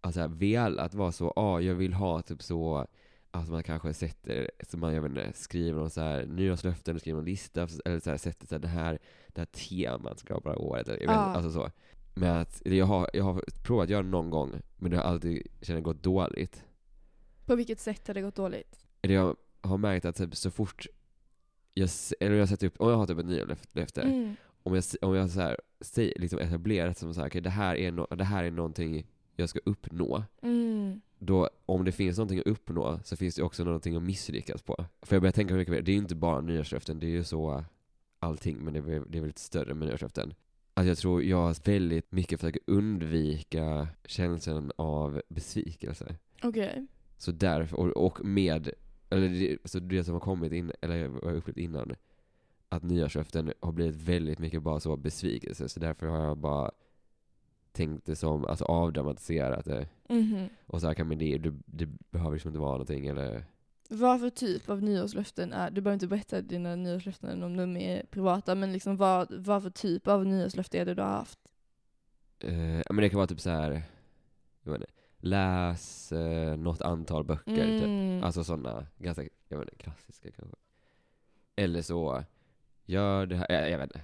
[0.00, 2.86] Alltså velat vara så, ja ah, jag vill ha typ så,
[3.30, 7.00] att man kanske sätter, så man, jag vet inte, skriver någon så här nyårslöften, eller
[7.00, 10.40] skriver någon lista, eller så här, sätter så här, det här, det här temat ska
[10.40, 11.70] vara året, eller, jag vet, inte, alltså så.
[12.14, 15.04] Men att, jag har, jag har provat att göra det någon gång, men det har
[15.04, 16.64] alltid känner gått dåligt.
[17.46, 18.86] På vilket sätt har det gått dåligt?
[19.00, 20.86] Jag har märkt att typ, så fort
[21.78, 24.36] jag, eller jag sätter upp, om jag har typ ett nyårslöfte, Mm.
[24.62, 27.74] om jag, om jag så här, säger, liksom etablerat som så här, okay, det, här
[27.76, 31.00] är no, det här är någonting jag ska uppnå, Mm.
[31.18, 34.84] då om det finns någonting att uppnå så finns det också någonting att misslyckas på.
[35.02, 37.24] För jag börjar tänka mycket mer, det är ju inte bara nyårslöften, det är ju
[37.24, 37.64] så
[38.18, 40.34] allting, men det är, det är väl lite större med nyårslöften.
[40.74, 46.16] Att jag tror jag väldigt mycket försöker undvika känslan av besvikelse.
[46.42, 46.86] Okej.
[47.18, 48.70] Så därför, och, och med,
[49.10, 51.94] eller det, så det som har kommit in, eller vad jag upplevt innan,
[52.68, 56.70] att nyårslöften har blivit väldigt mycket bara så besvikelse, så därför har jag bara
[57.72, 59.88] tänkt det som, alltså avdramatiserat det.
[60.08, 60.48] Mhm.
[60.66, 63.44] Och så här kan man det, det, det behöver liksom inte vara någonting eller
[63.88, 68.06] Vad för typ av nyårslöften är, du behöver inte berätta dina nyårslöften om de är
[68.10, 71.38] privata, men liksom vad, vad för typ av nyårslöfte är det du har haft?
[72.40, 73.82] ja, men det kan vara typ så här
[74.62, 77.84] jag vet inte, läs eh, något antal böcker typ.
[77.84, 78.24] Mm.
[78.24, 80.56] Alltså sådana, ganska, jag vet inte, klassiska kanske.
[81.56, 82.24] Eller så,
[82.84, 84.00] gör det här, jag, jag vet inte.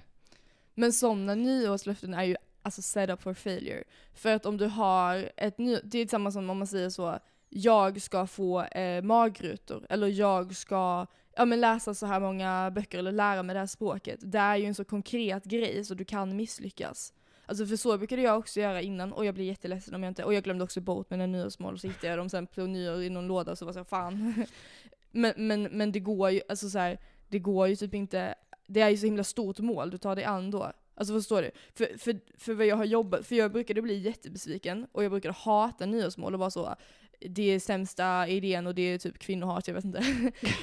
[0.73, 3.83] Men sådana nyårslöften är ju alltså set up for failure.
[4.13, 7.19] För att om du har ett ny, det är samma som om man säger så,
[7.49, 12.99] jag ska få eh, magrutor, eller jag ska ja, men läsa så här många böcker
[12.99, 14.19] eller lära mig det här språket.
[14.21, 17.13] Det är ju en så konkret grej så du kan misslyckas.
[17.45, 20.23] Alltså för så brukade jag också göra innan och jag blir jätteledsen om jag inte,
[20.23, 23.03] och jag glömde också bort mina nyårsmål och så hittade jag dem sen på nyår
[23.03, 24.45] i någon låda och så var jag så fan.
[25.11, 28.35] men, men, men det går ju, alltså så här, det går ju typ inte,
[28.67, 30.71] det är ju så himla stort mål du tar dig an då.
[30.97, 31.51] Alltså förstår du?
[31.73, 35.33] För, för, för vad jag har jobbat, för jag brukade bli jättebesviken och jag brukade
[35.33, 36.75] hata nyårsmål och vara så
[37.19, 40.03] det är sämsta idén och det är typ kvinnohat, jag vet inte.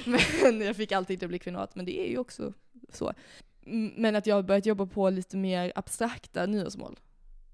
[0.43, 2.53] men jag fick alltid inte bli kvinnohat, men det är ju också
[2.89, 3.13] så.
[3.97, 6.99] Men att jag har börjat jobba på lite mer abstrakta nyårsmål.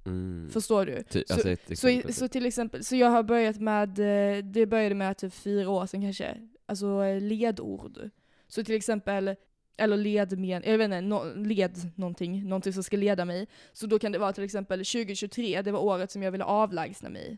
[0.05, 0.49] Mm.
[0.51, 1.03] Förstår du?
[1.09, 4.65] Ty, så- alltså Så, i- så till exempel, så jag har börjat med, eh, det
[4.65, 8.09] började med typ fyra år sedan kanske, alltså eh, ledord.
[8.47, 9.35] Så till exempel,
[9.77, 13.47] eller ledmen, jag vet inte, no, led någonting, någonting som ska leda mig.
[13.73, 17.09] Så då kan det vara till exempel 2023, det var året som jag ville avlägsna
[17.09, 17.37] mig.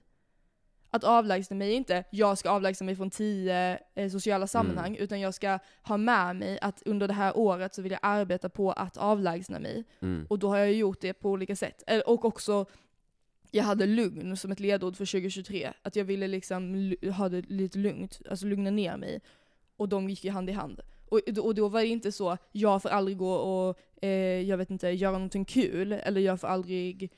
[0.94, 5.20] Att avlägsna mig är inte, jag ska avlägsna mig från tio eh, sociala sammanhang, utan
[5.20, 8.72] jag ska ha med mig att under det här året så vill jag arbeta på
[8.72, 9.84] att avlägsna mig.
[10.02, 10.26] mm.
[10.30, 11.84] Och då har jag gjort det på olika sätt.
[12.06, 12.66] Och också,
[13.52, 15.74] jag hade lugn som ett ledord för 2023.
[15.82, 19.22] Att jag ville liksom ha det lite lugnt, alltså lugna ner mig.
[19.78, 20.82] Och de gick ju hand i hand.
[21.10, 24.70] Och, och då var det inte så, jag får aldrig gå och, eh, jag vet
[24.70, 27.12] inte, göra någonting kul, eller jag får aldrig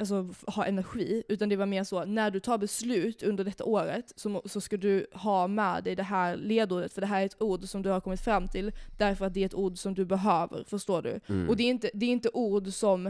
[0.00, 4.12] alltså, ha energi, utan det var mer så, när du tar beslut under detta året
[4.16, 7.42] så, så ska du ha med dig det här ledordet, för det här är ett
[7.42, 10.04] ord som du har kommit fram till, därför att det är ett ord som du
[10.04, 11.20] behöver, förstår du?
[11.26, 11.48] Mm.
[11.48, 13.06] Och det är inte, det är inte ord som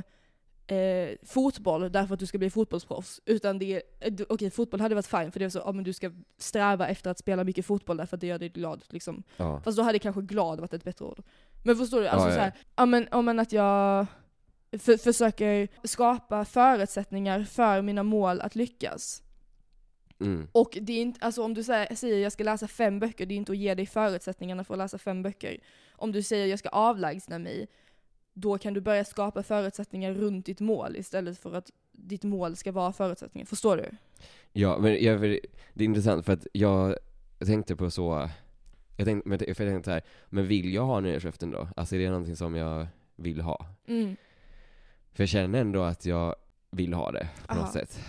[0.67, 4.95] eh, fotboll därför att du ska bli fotbollsproffs, utan det är, eh, okej fotboll hade
[4.95, 7.67] varit fine, för det är så, ja men du ska sträva efter att spela mycket
[7.67, 9.23] fotboll därför att det gör dig glad, liksom.
[9.37, 9.61] ja.
[9.65, 11.23] Fast då hade kanske glad varit ett bättre ord.
[11.65, 12.09] Men förstår du?
[12.09, 12.37] Alltså Ja, ja.
[12.37, 14.07] så här, ja men, ja, men att jag
[14.79, 19.23] för, försöker skapa förutsättningar för mina mål att lyckas.
[20.21, 20.49] Mm.
[20.53, 23.35] Och det är inte, alltså om du säger, säger jag ska läsa fem böcker, det
[23.35, 25.59] är inte att ge dig förutsättningarna för att läsa fem böcker.
[25.93, 27.69] Om du säger jag ska avlägsna mig,
[28.35, 32.73] då kan du börja skapa förutsättningar runt ditt mål istället för att ditt mål ska
[32.73, 33.47] vara förutsättningar.
[33.47, 33.91] Förstår du?
[34.53, 36.97] Ja, men jag, det är intressant för att jag
[37.39, 38.29] tänkte på så,
[38.97, 41.69] jag tänkte, men för jag tänkte så här, men vill jag ha nyårslöften då?
[41.77, 43.67] Alltså är det någonting som jag vill ha?
[43.87, 44.17] Mm.
[45.13, 46.35] För jag känner ändå att jag
[46.71, 47.73] vill ha det på något Aha.
[47.73, 48.01] sätt.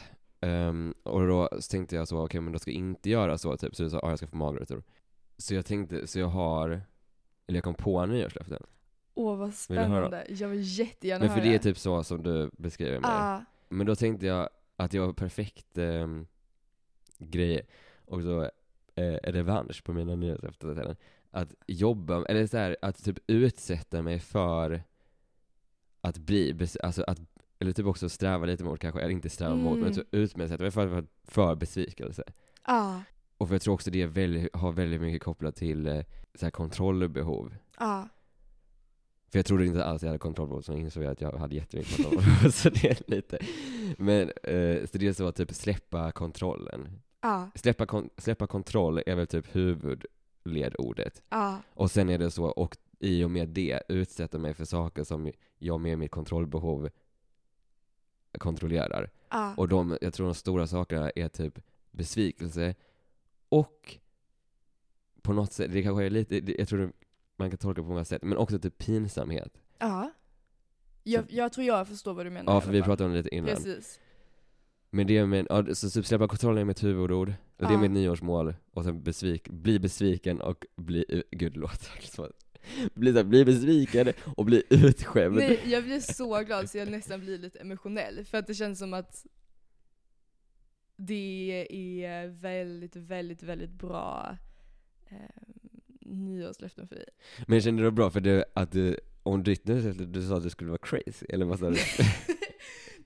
[0.42, 3.76] Ehm, och då tänkte jag så, okej men då ska jag inte göra så typ,
[3.76, 4.84] så du sa, ah, jag ska få magrutor.
[5.38, 6.70] Så jag tänkte, så jag har,
[7.48, 8.64] eller jag kom på nyårslöften.
[9.14, 9.88] Åh vad Vill höra?
[9.88, 11.50] spännande, jag vill jättegärna Men för höra.
[11.50, 13.12] det är typ så som du beskriver mig.
[13.14, 16.28] Ah, Men då tänkte jag att jag var perfekt um,
[17.18, 17.62] grej,
[18.06, 18.42] och så
[18.96, 20.96] eh, revansch på mina nyårslöften.
[21.32, 24.84] Att jobba, eller så här, att typ utsätta mig för
[26.02, 27.20] att bli, alltså att,
[27.60, 29.94] eller typ också sträva lite mot kanske, eller inte sträva mot, men Mm.
[29.94, 32.24] så utsätta mig för, för, för besvikelse.
[32.64, 32.96] ah,
[33.38, 36.02] Och för jag tror också det väldigt, har väldigt mycket kopplat till eh,
[36.36, 37.56] så här kontrollbehov.
[37.78, 38.04] ah.
[39.32, 41.96] För jag trodde inte alls jag hade kontrollbehov, så insåg jag att jag hade jättemycket
[41.96, 42.50] kontrollbehov.
[42.52, 43.38] så det är lite,
[43.98, 47.02] men eh, så det är så att typ släppa kontrollen.
[47.20, 49.56] Ah, Släppa, kon- släppa kontroll är väl typ
[50.46, 51.22] huvudledordet.
[51.30, 55.04] ah, Och sen är det så, och i och med det utsätta mig för saker
[55.04, 56.90] som jag med mitt kontrollbehov
[58.40, 59.10] kontrollerar.
[59.28, 59.54] ah.
[59.58, 61.60] Och de, jag tror de stora sakerna är typ
[61.92, 62.76] besvikelse
[63.50, 63.98] och
[65.22, 66.94] på något sätt, det kanske är lite, jag tror
[67.36, 69.62] man kan tolka på många sätt, men också typ pinsamhet.
[69.80, 70.12] Ja.
[71.04, 72.54] Jag, jag tror jag förstår vad du menar.
[72.54, 73.56] Ja, för vi pratade om det lite innan.
[73.56, 74.00] Precis.
[74.90, 77.78] Men det är med, ja, så typ släppa kontrollen är mitt huvudord, och det är
[77.78, 81.58] mitt nyårsmål, och sen besvik, bli besviken och bli, gud
[82.62, 85.36] det låter så bli, så här, bli besviken och bli utskämd.
[85.36, 88.26] Nej, jag blir så glad så jag nästan blir lite emotionell.
[88.26, 89.26] För att det känns som att
[90.96, 94.38] det är väldigt, väldigt, väldigt bra
[95.10, 95.18] eh,
[96.00, 97.10] nyårslöften för dig.
[97.48, 100.44] Men kände du det bra för det, att du, om ditt nyårslöfte, du sa att
[100.44, 101.78] du skulle vara crazy, eller vad sa du?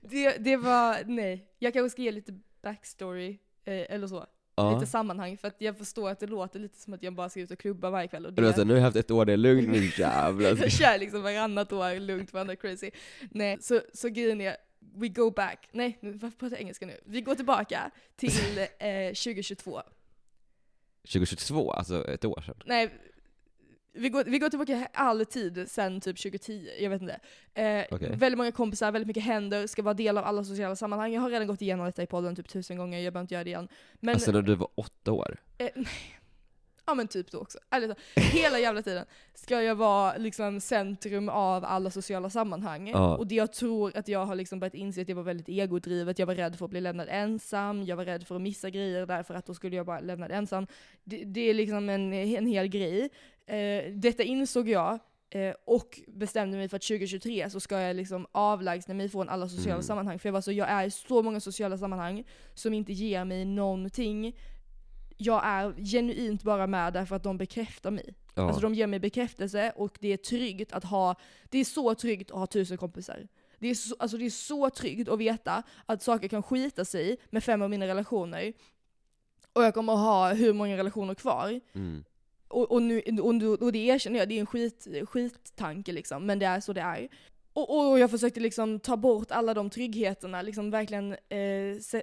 [0.00, 1.50] det, det var, nej.
[1.58, 4.26] Jag kanske ska ge lite backstory, eh, eller så.
[4.56, 4.74] Ja.
[4.74, 7.40] Lite sammanhang, för att jag förstår att det låter lite som att jag bara ska
[7.40, 8.24] ut och klubba varje kväll.
[8.24, 9.84] Och Och du var såhär, nu har jag haft ett år, det är lugnt, nu
[9.98, 10.56] jävlar.
[10.56, 12.90] jag kör liksom varannat år lugnt varandra crazy.
[13.30, 14.56] Nej, så, så grejen är,
[14.94, 15.68] we go back.
[15.72, 17.00] Nej, varför pratar jag engelska nu?
[17.04, 19.82] Vi går tillbaka till eh, 2022.
[21.02, 22.54] 2022, alltså ett år sedan.
[22.66, 22.90] Nej,
[23.96, 27.20] vi går, vi går tillbaka all tid sen typ 2010, jag vet inte.
[27.54, 28.16] Eh, Okej.
[28.16, 31.12] Väldigt många kompisar, väldigt mycket händer, ska vara del av alla sociala sammanhang.
[31.12, 33.44] Jag har redan gått igenom detta i podden typ tusen gånger, jag behöver inte göra
[33.44, 33.68] det igen.
[34.00, 35.36] Men, Alltså när du var åtta år?
[35.58, 35.86] eh, nej.
[36.88, 37.58] Ja men typ då också.
[37.68, 39.04] Talat, hela jävla tiden
[39.34, 42.88] ska jag vara liksom centrum av alla sociala sammanhang.
[42.88, 43.16] Ja.
[43.16, 46.18] Och det jag tror att jag har liksom börjat inse att jag var väldigt egodrivet,
[46.18, 49.06] jag var rädd för att bli lämnad ensam, jag var rädd för att missa grejer
[49.06, 50.66] därför att då skulle jag bara lämnad ensam.
[51.04, 53.10] Det, det är liksom en, en hel grej.
[53.46, 54.98] Eh, detta insåg jag
[55.30, 59.48] eh, och bestämde mig för att 2023 så ska jag liksom avlägsna mig från alla
[59.48, 59.82] sociala Mm.
[59.82, 60.18] sammanhang.
[60.18, 63.44] För jag var så, jag är i så många sociala sammanhang som inte ger mig
[63.44, 64.36] någonting.
[65.16, 68.14] Jag är genuint bara med därför att de bekräftar mig.
[68.34, 68.42] Ja.
[68.42, 71.14] Alltså de ger mig bekräftelse och det är tryggt att ha,
[71.50, 73.28] det är så tryggt att ha tusen kompisar.
[73.58, 77.16] Det är, så, alltså det är så tryggt att veta att saker kan skita sig
[77.30, 78.52] med fem av mina relationer.
[79.52, 81.60] Och jag kommer att ha hur många relationer kvar.
[81.74, 82.04] Mm.
[82.48, 86.38] Och, och, nu, och, och det erkänner jag, det är en skit, skittanke liksom, men
[86.38, 87.08] det är så det är.
[87.52, 92.02] Och, och jag försökte liksom ta bort alla de tryggheterna, liksom verkligen eh, se,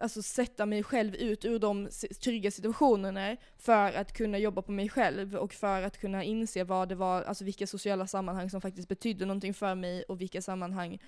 [0.00, 1.88] alltså sätta mig själv ut ur de
[2.24, 6.88] trygga situationerna för att kunna jobba på mig själv och för att kunna inse vad
[6.88, 10.98] det var, alltså vilka sociala sammanhang som faktiskt betydde någonting för mig och vilka sammanhang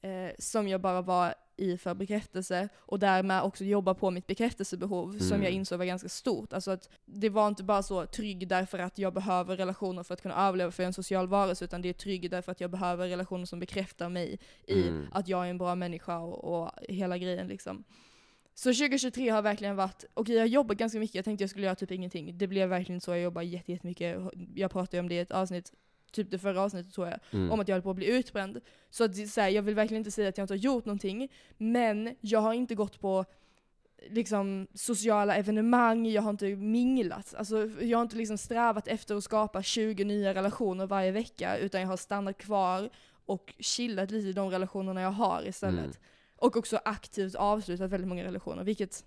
[0.00, 5.18] eh, som jag bara var i för bekräftelse och därmed också jobba på mitt bekräftelsebehov
[5.18, 5.42] som Mm.
[5.42, 6.52] jag insåg var ganska stort.
[6.52, 10.22] Alltså att det var inte bara så trygg därför att jag behöver relationer för att
[10.22, 13.44] kunna överleva för en social varelse utan det är trygg därför att jag behöver relationer
[13.44, 15.06] som bekräftar mig i Mm.
[15.12, 17.84] att jag är en bra människa och, och hela grejen liksom.
[18.54, 21.66] Så 2023 har verkligen varit, okej jag har jobbat ganska mycket, jag tänkte jag skulle
[21.66, 22.38] göra typ ingenting.
[22.38, 24.18] Det blev verkligen så, jag jobbar jätte- jättemycket.
[24.54, 25.72] Jag pratade om det i ett avsnitt,
[26.12, 27.50] typ det förra avsnittet tror jag Mm.
[27.52, 28.60] om att jag höll på att bli utbränd.
[28.90, 31.32] Så, att, så här, jag vill verkligen inte säga att jag inte har gjort någonting,
[31.58, 33.24] men jag har inte gått på
[34.10, 37.34] liksom, sociala evenemang, jag har inte minglat.
[37.38, 41.80] Alltså, jag har inte liksom strävat efter att skapa 20 nya relationer varje vecka, utan
[41.80, 42.90] jag har stannat kvar
[43.26, 45.84] och chillat lite i de relationerna jag har istället.
[45.84, 45.96] Mm.
[46.36, 49.04] Och också aktivt avslutat väldigt många relationer, vilket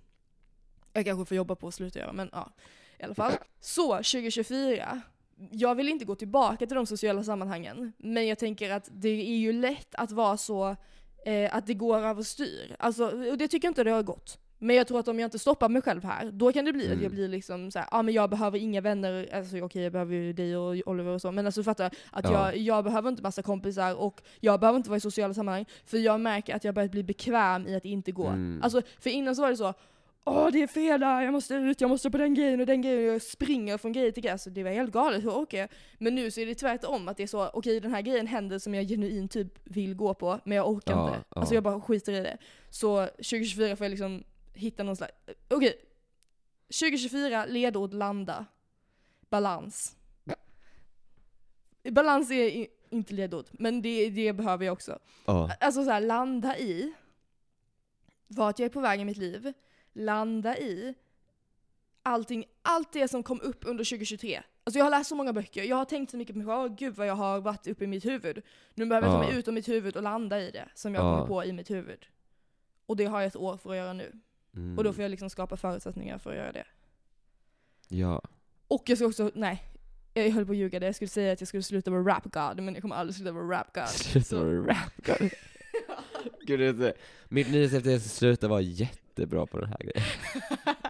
[0.94, 2.52] jag kanske får jobba på att sluta göra, men ja.
[3.00, 3.34] I alla fall.
[3.60, 5.02] Så, 2024.
[5.52, 9.38] Jag vill inte gå tillbaka till de sociala sammanhangen, men jag tänker att det är
[9.38, 10.76] ju lätt att vara så,
[11.26, 12.76] eh, att det går överstyr.
[12.80, 14.38] Alltså, och det tycker jag inte det har gått.
[14.64, 16.86] Men jag tror att om jag inte stoppar mig själv här, då kan det bli
[16.86, 17.04] att Mm.
[17.04, 20.16] jag blir liksom såhär, ja ah, men jag behöver inga vänner, alltså okej jag behöver
[20.16, 22.32] ju dig och Oliver och så, men alltså fattar, att Ja.
[22.32, 25.98] jag, jag behöver inte massa kompisar och jag behöver inte vara i sociala sammanhang, för
[25.98, 28.28] jag märker att jag börjat bli bekväm i att inte gå.
[28.28, 28.60] Mm.
[28.64, 29.74] Alltså, för innan så var det så,
[30.24, 33.04] Åh det är fredag, jag måste ut, jag måste på den grejen och den grejen,
[33.04, 34.32] jag springer från grej till grej.
[34.32, 35.70] Alltså, det var helt galet, hur orkar jag?
[35.98, 38.60] Men nu så är det tvärtom, att det är så, okej den här grejen händer
[38.60, 41.24] som jag genuint typ vill gå på, men jag orkar Ja, inte.
[41.30, 41.40] ja.
[41.42, 42.38] Alltså jag bara skiter i det.
[42.70, 45.14] Så 2024 får jag liksom hitta någon slags,
[45.50, 45.76] okej.
[46.80, 48.46] 2024, ledord landa.
[49.30, 49.96] Balans.
[51.92, 55.00] Balans är inte ledord, men det, det behöver jag också.
[55.26, 55.52] Ja.
[55.60, 56.94] Alltså så här, landa i
[58.28, 59.54] vart jag är på väg i mitt liv,
[59.94, 60.94] landa i
[62.04, 64.42] allting, allt det som kom upp under 2023.
[64.64, 66.96] Alltså jag har läst så många böcker, jag har tänkt så mycket på själv, gud
[66.96, 68.42] vad jag har varit uppe i mitt huvud.
[68.76, 71.06] Nu behöver jag ta mig ut ur mitt huvud och landa i det som jag
[71.06, 71.14] Ja.
[71.16, 72.06] kommer på i mitt huvud.
[72.86, 74.12] Och det har jag ett år för att göra nu.
[74.56, 74.78] Mm.
[74.78, 76.66] Och då får jag liksom skapa förutsättningar för att göra det.
[77.88, 78.22] Ja.
[78.68, 79.64] Och jag ska också, nej,
[80.14, 82.24] jag höll på att ljuga där, jag skulle säga att jag skulle sluta vara rap
[82.24, 83.88] god, men jag kommer aldrig sluta vara rap god.
[83.88, 85.30] Sluta vara rap god.
[86.46, 86.94] Gud, det är så-
[87.30, 90.04] Mitt nyhetshäfte är att sluta vara jättebra på den här grejen.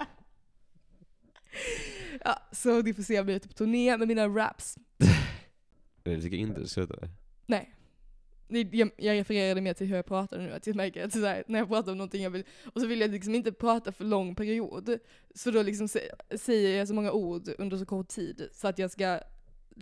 [2.26, 4.78] Ja, så ni får se om jag är ute på turné med mina raps.
[6.04, 7.10] Det tycker inte du sluta med.
[7.46, 7.74] Nej.
[8.48, 11.44] det- jag, jag refererade mer till hur jag pratar nu, att jag märker att här,
[11.48, 14.06] när jag pratar om någonting jag vill, och så vill jag liksom inte prata för
[14.06, 15.00] lång period.
[15.36, 18.80] Så då liksom sä- säger jag så många ord under så kort tid, så att
[18.80, 19.20] jag ska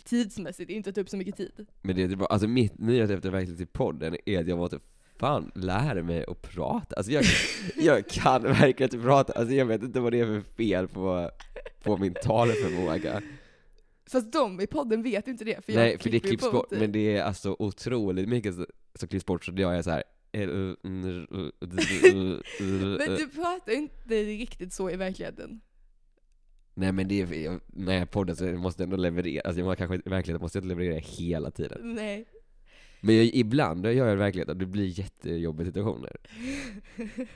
[0.03, 1.65] tidsmässigt inte ta upp så mycket tid.
[1.81, 4.79] Men det är typ, alltså mitt nyårslöfte verkligen till podden är att jag måste
[5.19, 6.95] fan lära mig att prata.
[6.95, 7.23] Alltså jag,
[7.77, 11.31] jag kan verkligen inte prata, alltså jag vet inte vad det är för fel på,
[11.83, 13.21] på min talförmåga.
[14.09, 16.91] Fast de i podden vet inte det, för jag Nej, för det klipps bort, men
[16.91, 18.55] det är alltså otroligt mycket
[18.95, 20.03] som- klipps bort så jag är så här.
[22.97, 25.61] Men du pratar inte riktigt så i verkligheten.
[26.73, 29.95] Nej men det är, när jag poddar så måste jag ändå leverera, alltså jag kanske
[29.95, 31.93] i verkligheten måste jag inte leverera hela tiden.
[31.95, 32.25] Nej.
[33.01, 36.15] Men jag, ibland gör jag det i verkligheten, det blir jättejobbiga situationer.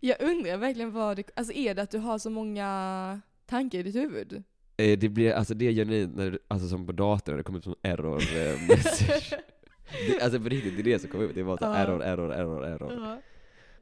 [0.00, 3.82] Jag undrar verkligen vad det, alltså är det att du har så många tankar i
[3.82, 4.42] ditt huvud?
[4.76, 7.58] Eh, Det blir, alltså det är genuint när, alltså som på datorn, när det kommer
[7.58, 9.34] ut som error eh, message.
[10.08, 11.76] det, Alltså på riktigt, det är det som kommer ut, det är bara så Ja.
[11.76, 12.92] error, error, error, error.
[12.92, 13.20] Ja.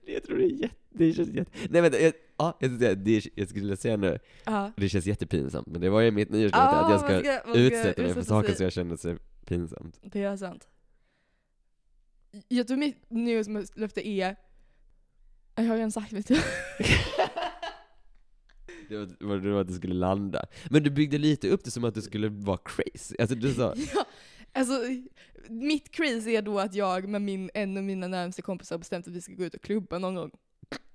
[0.07, 2.95] Jag tror det är jätte, det känns jätte, nej vänta, jag, ja, jag, ska säga,
[2.95, 4.73] det, jag skulle säga nu, Ja.
[4.77, 8.03] det känns jättepinsamt, men det var ju mitt nyårslöfte Ah, att jag ska ska- utsätta
[8.03, 9.99] mig för saker som jag känner sig pinsamt.
[10.03, 10.69] Det är sant.
[12.49, 14.37] Jag tror mitt nyårslöfte är,
[15.55, 16.35] jag har redan sagt vet du.
[18.89, 20.45] Det var, det var, det var att du skulle landa.
[20.71, 23.17] Men du byggde lite upp det som att du skulle vara crazy.
[23.19, 24.05] Alltså du sa, ja,
[24.53, 24.73] alltså,
[25.49, 29.13] mitt crazy är då att jag med min, en av mina närmaste kompisar bestämt att
[29.15, 30.31] vi ska gå ut och klubba någon gång.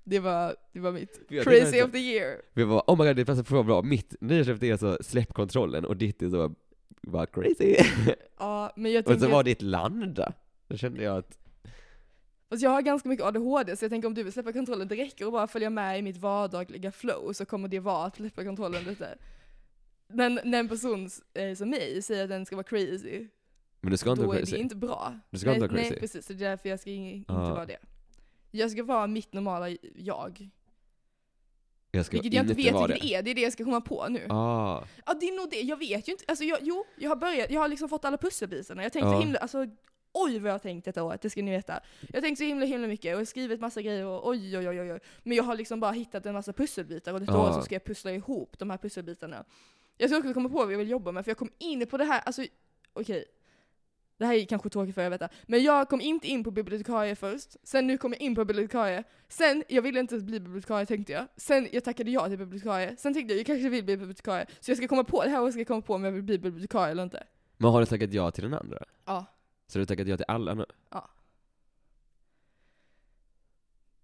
[0.04, 2.36] Det var, det var mitt Jag crazy tänkte- of the year.
[2.54, 3.82] vi var oh my god det passar för bra.
[3.82, 6.54] Mitt nyårslöfte är så släpp kontrollen och ditt är så,
[7.02, 7.76] var crazy.
[8.38, 10.32] Ja, men jag och så var ditt landa.
[10.68, 11.38] Då kände jag att,
[12.50, 14.94] fast jag har ganska mycket ADHD så jag tänker om du vill släppa kontrollen, det
[14.94, 18.44] räcker att bara följa med i mitt vardagliga flow så kommer det vara att släppa
[18.44, 19.18] kontrollen lite.
[20.08, 23.28] Men när en person eh, som mig säger att den ska vara crazy,
[23.80, 24.62] men du ska inte då vara är det crazy.
[24.62, 25.18] inte bra.
[25.30, 26.00] Du ska nej, inte vara Nej crazy.
[26.00, 27.78] precis, så det är därför jag ska in, inte vara det.
[28.50, 30.50] Jag ska vara mitt normala jag.
[31.90, 33.80] Jag ska Vilket jag inte vet vilket det är, det är det jag ska komma
[33.80, 34.26] på nu.
[34.28, 34.84] Ah.
[35.06, 36.24] Ja det är nog det, jag vet ju inte.
[36.28, 38.82] Alltså jag, jo, jag har börjat, jag har liksom fått alla pusselbitarna.
[38.82, 39.66] Jag tänkte så himla, alltså
[40.12, 41.80] oj vad jag har tänkt detta året, det ska ni veta.
[42.08, 44.92] Jag har tänkt så himla himla mycket och skrivit massa grejer och oj oj oj
[44.92, 45.00] oj.
[45.22, 47.44] Men jag har liksom bara hittat en massa pusselbitar och detta Ja.
[47.44, 49.44] året så ska jag pussla ihop de här pusselbitarna.
[49.96, 51.96] Jag ska också komma på vad jag vill jobba med för jag kom in på
[51.96, 52.42] det här, alltså
[52.92, 53.24] okej.
[54.18, 55.28] Det här är kanske tråkigt för jag vet det.
[55.46, 59.04] Men jag kom inte in på bibliotekarie först, sen nu kom jag in på bibliotekarie.
[59.28, 61.26] Sen, jag ville inte bli bibliotekarie tänkte jag.
[61.36, 62.96] Sen jag tackade ja till bibliotekarie.
[62.96, 64.46] Sen tänkte jag, jag kanske vill bli bibliotekarie.
[64.60, 66.38] Så jag ska komma på, det här ska jag komma på om jag vill bli
[66.38, 67.26] bibliotekarie eller inte.
[67.56, 68.78] Men har du tackat ja till den andra?
[69.04, 69.26] Ja.
[69.66, 70.66] Så du har tackat ja till alla nu?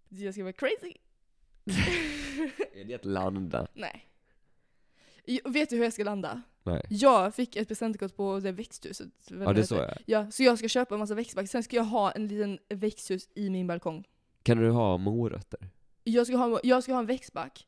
[0.09, 0.95] Jag ska vara crazy.
[2.75, 3.67] Är det att landa?
[3.75, 4.09] Nej.
[5.25, 6.43] Jag, vet du hur jag ska landa?
[6.63, 6.83] Nej.
[6.89, 9.09] Jag fick ett presentkort på det växthuset.
[9.29, 9.99] Ja det såg jag.
[10.07, 11.49] Ja, så jag ska köpa en massa växtback.
[11.49, 14.05] Sen ska jag ha en liten växthus i min balkong.
[14.43, 15.69] Kan du ha morötter?
[16.05, 17.67] Jag ska ha, jag ska ha en växtback.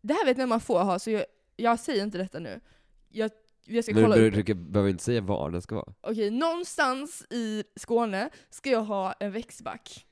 [0.00, 1.24] Det här vet ni man får ha, så jag,
[1.56, 2.60] jag säger inte detta nu.
[3.08, 3.30] Jag,
[3.64, 5.94] jag ska Men kolla du, du, du behöver inte säga var den ska vara.
[6.00, 10.06] Okej, någonstans i Skåne ska jag ha en växtback.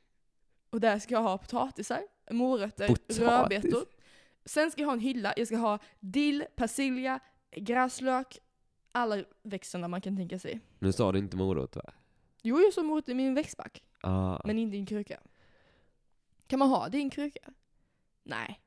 [0.70, 3.18] Och där ska jag ha potatisar, morötter, Potatis?
[3.18, 3.84] rödbetor.
[4.46, 7.20] Sen ska jag ha en hylla, jag ska ha dill, persilja,
[7.56, 8.38] gräslök,
[8.92, 10.60] alla växterna man kan tänka sig.
[10.78, 11.92] Nu sa du inte morot va?
[12.42, 14.40] Jo, jag sa morot i min växtback, Ah.
[14.44, 15.20] men inte i en kruka.
[16.46, 17.40] Kan man ha det i en kruka?
[18.22, 18.60] Nej.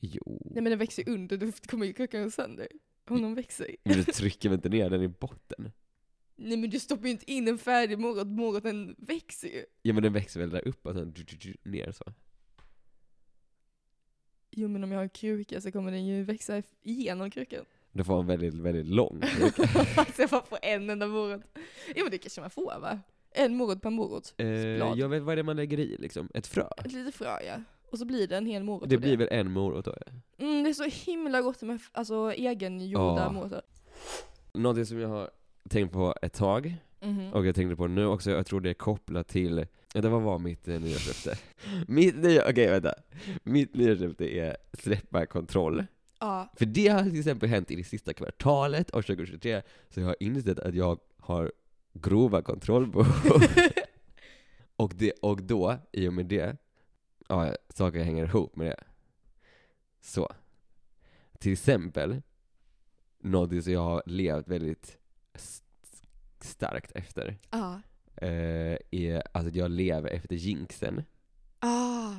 [0.00, 0.40] Jo.
[0.44, 2.68] Nej men den växer under, då kommer ju krukan sönder.
[3.08, 3.76] Om de växer.
[3.84, 5.72] Men du trycker väl inte ner den i botten?
[6.36, 9.64] Nej men du stoppar ju inte in en färdig morot, moroten växer ju.
[9.82, 11.14] Ja men den växer väl där uppe och sen
[11.62, 12.04] ner så?
[14.58, 17.64] Jo men om jag har en kruka så kommer den ju växa igenom krukan.
[17.92, 21.40] Du får en väldigt, väldigt lång alltså jag bara får en enda morot.
[21.96, 23.00] Jo men det kanske man får va?
[23.30, 24.34] En morot per morot.
[24.36, 24.46] eh.
[24.48, 26.28] Jag vet vad är det man lägger i liksom?
[26.34, 26.66] Ett frö?
[26.84, 27.54] Ett litet frö ja.
[27.90, 29.94] Och så blir det en hel morot Det blir väl en morot då?
[30.06, 30.12] Ja.
[30.44, 33.32] Mm, det är så himla gott med alltså, egengjorda Ja.
[33.32, 33.62] morötter.
[34.52, 35.30] Någonting som jag har
[35.70, 37.32] tänkt på ett tag, Mhm.
[37.32, 39.66] och jag tänkte på nu också, jag tror det är kopplat till,
[40.04, 41.38] ja, vad var mitt eh, nyårslöfte?
[41.88, 42.94] mitt nya, okej vänta.
[43.42, 45.86] Mitt nyårslöfte är släppa kontroll.
[46.20, 46.52] Ja.
[46.56, 50.16] För det har till exempel hänt i det sista kvartalet av 2023, så jag har
[50.20, 51.52] insett att jag har
[51.92, 53.06] grova kontrollbehov.
[54.76, 56.56] och, det, och då, i och med det,
[57.28, 58.84] ja, saker hänger ihop med det.
[60.00, 60.32] Så.
[61.38, 62.22] Till exempel,
[63.18, 64.98] någonting som jag har levt väldigt
[65.34, 65.66] st-
[66.40, 67.80] starkt efter, Ja.
[68.16, 71.02] Eh, är alltså att jag lever efter jinxen.
[71.58, 72.12] Ah.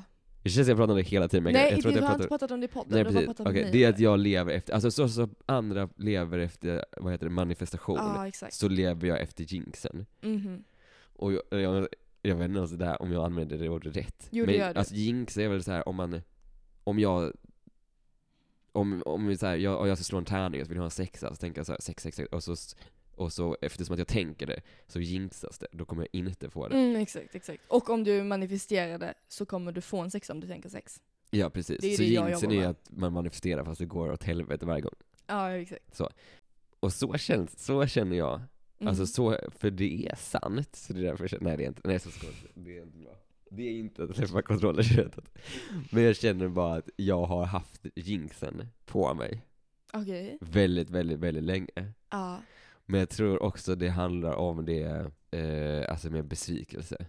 [0.43, 1.97] Det känns som jag pratar om det hela tiden, men jag, Nej, jag tror du
[1.97, 3.51] jag har pratar inte pratat om det i podden, Nej du har precis, pratat om
[3.51, 3.63] okej.
[3.63, 3.71] mig.
[3.71, 7.31] Det är att jag lever efter, alltså så som andra lever efter, vad heter det,
[7.31, 8.53] manifestation, exakt.
[8.53, 10.05] så lever jag efter jinxen.
[10.21, 10.63] Mhm.
[11.13, 11.87] Och jag, jag,
[12.21, 14.27] jag vet inte det där om jag använder det ordet rätt.
[14.31, 14.79] Jo, det Men gör du.
[14.79, 16.21] alltså jinx är väl så här om man,
[16.83, 17.33] om jag,
[18.71, 20.75] om, om vi så här, jag, och jag ska slå en tärning och så vill
[20.75, 22.55] jag ha en sexa, så tänker jag så här, sex, sex, sex, och så,
[23.17, 25.67] och så eftersom att jag tänker det, så jinxas det.
[25.71, 26.75] Då kommer jag inte få det.
[26.75, 27.63] Mm, exakt, exakt.
[27.67, 31.01] Och om du manifesterar det så kommer du få en sex om du tänker sex.
[31.29, 31.81] Ja, precis.
[31.81, 32.69] Det är så det jag jinxen är med.
[32.69, 34.95] att man manifesterar fast det går åt helvete varje gång.
[35.27, 36.01] Ja, exakt.
[36.79, 38.41] Och så känns, så känner jag.
[38.79, 38.89] Mm.
[38.89, 40.75] Alltså så, för det är sant.
[40.75, 42.81] Så det är därför jag känner, nej det är inte, nej så ska det är
[42.81, 43.15] inte bra.
[43.49, 45.25] Det är inte att släppa kontrollen köttet.
[45.91, 49.41] Men jag känner bara att jag har haft jinxen på mig
[49.93, 50.37] Okej.
[50.41, 51.93] väldigt, väldigt, väldigt länge.
[52.09, 52.41] Ja.
[52.89, 57.05] Men jag tror också det handlar om det, eh, alltså med besvikelse.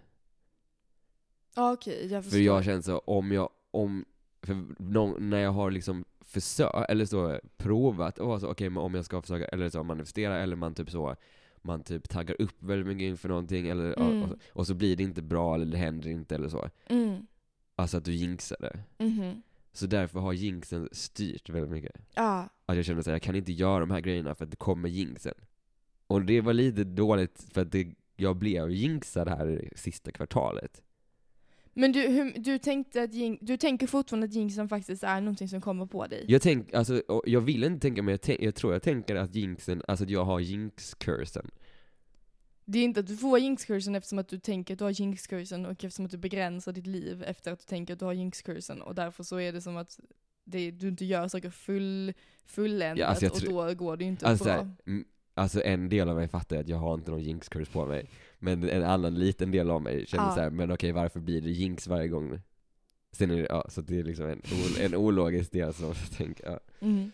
[1.56, 2.36] Ja, Okej, jag förstår.
[2.38, 4.04] För jag känner så, om jag, om,
[4.42, 8.94] för någon, när jag har liksom försökt, eller så provat, vara så, okej men om
[8.94, 11.16] jag ska försöka, eller så manifestera, eller man typ så,
[11.62, 14.22] man typ taggar upp väldigt mycket inför någonting, eller, Mm.
[14.22, 16.68] och, och, och så blir det inte bra, eller det händer inte, eller så.
[16.86, 17.26] Mm.
[17.76, 19.04] Alltså att du jinxar det.
[19.04, 19.42] Mhm.
[19.72, 21.96] Så därför har jinxen styrt väldigt mycket.
[22.14, 22.48] Ja.
[22.66, 24.88] Att jag känner att jag kan inte göra de här grejerna för att det kommer
[24.88, 25.34] jinxen.
[26.08, 30.82] Och det var lite dåligt för att det, jag blev jinxad här sista kvartalet.
[31.72, 35.48] Men du, hur, du, tänkte att jing, du tänker fortfarande att jinxen faktiskt är någonting
[35.48, 36.24] som kommer på dig?
[36.28, 39.34] Jag tänk, alltså, jag vill inte tänka men jag, tänk, jag tror jag tänker att
[39.34, 41.50] jinxen, alltså att jag har jinx-cursen.
[42.64, 45.66] Det är inte att du får jinx-kursen eftersom att du tänker att du har jinx-kursen
[45.66, 48.82] och eftersom att du begränsar ditt liv efter att du tänker att du har jinx-kursen
[48.82, 50.00] och därför så är det som att
[50.44, 52.14] det, du inte gör saker full,
[52.46, 54.70] fulländat Ja, alltså och då går det ju inte Alltså, bra.
[54.86, 55.04] mm,
[55.38, 58.10] alltså en del av mig fattar att jag har inte någon jinx-kurs på mig.
[58.38, 60.34] Men en annan liten del av mig känner Ja.
[60.34, 62.40] så här, men okej varför blir det jinx varje gång?
[63.12, 65.96] Sen är det, ja, så det är liksom en, ol- en ologisk del som jag
[66.16, 66.60] tänker, ja.
[66.80, 67.10] Mm.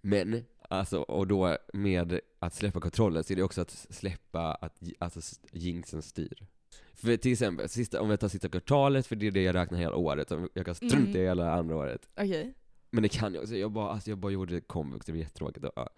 [0.00, 4.82] Men, alltså, och då med att släppa kontrollen så är det också att släppa att
[4.98, 5.20] alltså,
[5.52, 6.46] jinxen styr.
[6.94, 9.78] För till exempel, sista, om jag tar sista kvartalet, för det är det jag räknar
[9.78, 11.16] hela året, jag kan strunta Mm.
[11.16, 12.08] i hela andra året.
[12.16, 12.54] Okej.
[12.90, 15.66] Men det kan jag också, jag bara, alltså jag bara gjorde komvux, det var jättetråkigt.
[15.76, 15.90] Ja.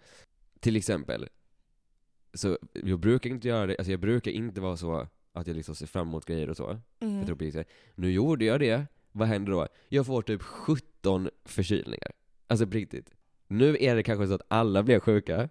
[0.63, 1.27] Till exempel,
[2.33, 5.75] så jag brukar inte göra det, alltså jag brukar inte vara så att jag liksom
[5.75, 6.79] ser fram emot grejer och så.
[6.99, 7.25] Mm.
[7.25, 7.63] Tror på.
[7.95, 9.67] Nu gjorde jag det, vad händer då?
[9.89, 12.11] Jag får typ 17 förkylningar.
[12.47, 13.13] Alltså på riktigt.
[13.47, 15.49] Nu är det kanske så att alla blev sjuka,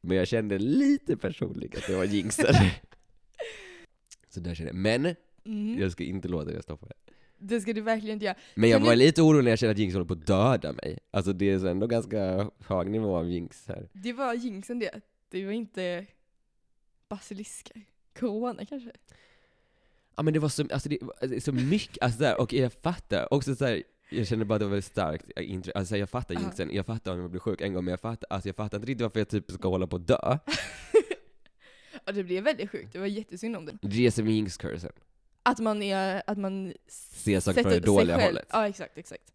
[0.00, 2.54] men jag kände lite personligt att det var jinxen.
[4.28, 4.76] så där kände jag.
[4.76, 5.78] Men, Mm.
[5.80, 7.12] jag ska inte låta det stoppa det.
[7.38, 8.36] Det ska du verkligen inte göra.
[8.54, 10.26] Men jag Kan var du- lite orolig när jag kände att jinx håller på att
[10.26, 10.98] döda mig.
[11.10, 13.88] Alltså det är ändå ganska hög nivå av jinx här.
[13.92, 15.00] Det var jinxen det.
[15.28, 16.06] Det var inte
[17.08, 17.82] basilisker.
[18.18, 18.90] Corona kanske?
[20.16, 23.34] Ja men det var så, alltså det var så mycket, alltså där, och jag fattar
[23.34, 26.10] också så här, jag känner bara att det var väldigt starkt, jag, intro- alltså jag
[26.10, 28.56] fattar jinxen, jag fattar om jag blir sjuk en gång, men jag fattar, alltså jag
[28.56, 30.38] fattar inte riktigt varför jag typ ska hålla på att dö.
[32.04, 33.78] Ja det blev väldigt sjukt, det var jättesynd om det.
[33.82, 34.92] Det är som jinx-cursen.
[35.46, 38.46] Att man är, att man Se saker från det dåliga hållet.
[38.52, 39.32] Ja exakt, exakt.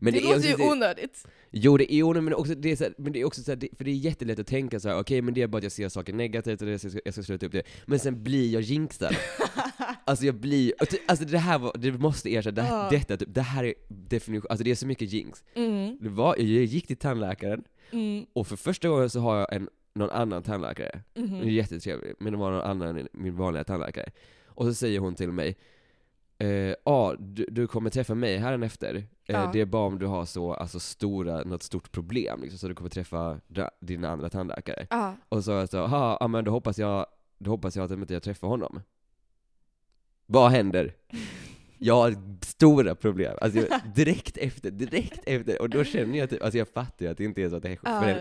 [0.00, 1.26] Men det, det, är låter ju det, onödigt.
[1.50, 3.50] Jo det är onödigt, men också, det är så här, men det är också så
[3.50, 5.62] här, för det är jättelätt att tänka så här: okej men det är bara att
[5.62, 7.62] jag ser saker negativt och jag, ska, jag ska sluta upp det.
[7.86, 9.16] Men sen blir jag jinxad.
[10.04, 10.72] Alltså jag blir,
[11.08, 12.88] alltså det här var, det måste erkänna, det, Ja.
[12.90, 15.44] detta typ, det här är definition, alltså det är så mycket jinx.
[15.54, 19.52] Mm, Det var, jag gick till tandläkaren, mm, och för första gången så har jag
[19.52, 21.00] en, någon annan tandläkare.
[21.14, 21.48] Det är mhm.
[21.48, 24.10] jättetrevlig, men det var någon annan än min vanliga tandläkare.
[24.62, 25.56] Och så säger hon till mig,
[26.38, 28.94] ja ah, du, du kommer träffa mig härefter.
[28.94, 29.50] Eh, Ja.
[29.52, 32.74] Det är bara om du har så, alltså stora, något stort problem liksom, så du
[32.74, 34.86] kommer träffa dra- din andra tandläkare.
[34.90, 37.06] Ja, Och så sa jag så, "Ha, ja men då hoppas jag,
[37.38, 38.80] då hoppas jag att inte jag träffar honom.
[40.26, 40.94] Vad händer?
[41.78, 46.42] Jag har stora problem, alltså jag, direkt efter, direkt efter, och då känner jag typ,
[46.42, 47.76] alltså jag fattar ju att det inte är så att det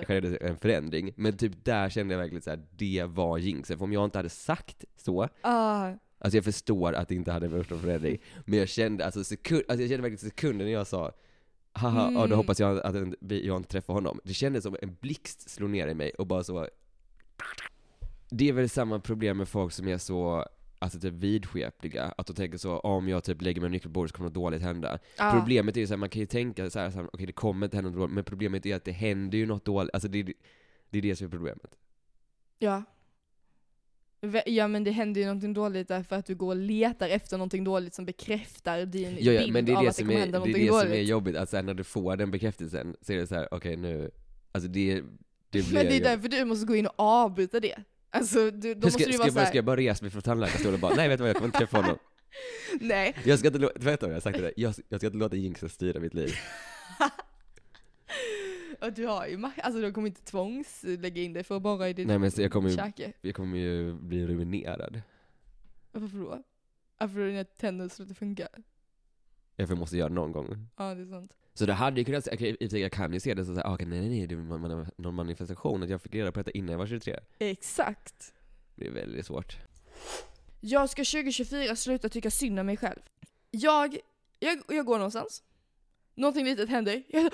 [0.05, 3.83] skedde en förändring, men typ där kände jag verkligen så här, det var jinxen, för
[3.85, 7.69] om jag inte hade sagt så, ja, alltså jag förstår att det inte hade varit
[7.69, 11.11] någon förändring, men jag kände alltså sekund, alltså jag kände verkligen sekunden när jag sa
[11.73, 12.37] Haha, ja då Mm.
[12.37, 12.95] hoppas jag att
[13.29, 14.19] jag inte träffar honom.
[14.23, 16.67] Det kändes som en blixt slog ner i mig och bara så
[18.29, 20.45] Det är väl samma problem med folk som är så
[20.83, 24.17] Alltså typ vidskepliga, att de tänker så om jag typ lägger mig på bordet så
[24.17, 24.99] kommer något dåligt hända.
[25.17, 25.31] ja.
[25.39, 27.65] Problemet är ju så här, man kan ju tänka så här, så okej det kommer
[27.65, 30.23] inte hända något dåligt, men problemet är att det händer ju något dåligt, alltså det,
[30.89, 31.77] det är det som är problemet.
[32.59, 32.83] Ja.
[34.45, 37.63] Ja men det händer ju någonting dåligt därför att du går och letar efter någonting
[37.63, 40.07] dåligt som bekräftar din Ja, ja bild men det är av det att det som
[40.07, 41.09] kommer är, hända det är, någonting det som är dåligt.
[41.09, 44.11] jobbigt, att sen när du får den bekräftelsen så är det så här, okej nu,
[44.51, 45.01] alltså det,
[45.49, 47.75] det blir Men det är därför du måste gå in och avbryta det.
[48.09, 49.77] Alltså du, då Hur måste ska, du ska, vara jag bara, ska såhär, jag bara
[49.77, 51.97] resa mig från tandläkarstolen och bara nej vet du vad, jag kommer inte träffa honom.
[52.81, 53.15] nej.
[53.25, 54.53] Jag ska inte låta, vet du vad jag har sagt till dig?
[54.55, 56.29] Jag, jag ska inte låta jinxen styra mitt liv.
[58.81, 61.61] Och du har ju makt, alltså de kommer inte tvångs lägga in dig för att
[61.61, 63.13] borra i ditt Nej men så jag kommer ju, käke.
[63.21, 65.01] jag kommer ju bli ruinerad.
[65.91, 66.43] Varför då?
[66.97, 68.47] Varför dina tänder slutar funka?
[69.55, 70.67] Ja, för jag måste göra det någon gång.
[70.77, 71.37] Ja, det är sant.
[71.53, 73.99] Så det hade ju kunnat, sig, jag kan ju se det så att, okay, nej
[73.99, 76.87] nej nej, det man- någon manifestation, att jag fick reda på detta innan jag var
[76.87, 77.19] 23.
[77.39, 78.33] Exakt.
[78.75, 79.57] Det är väldigt svårt.
[80.59, 82.99] Jag ska 2024 sluta tycka synd om mig själv.
[83.51, 83.97] Jag,
[84.39, 85.43] jag, jag går någonstans.
[86.15, 87.03] Någonting litet händer.
[87.09, 87.31] Jag,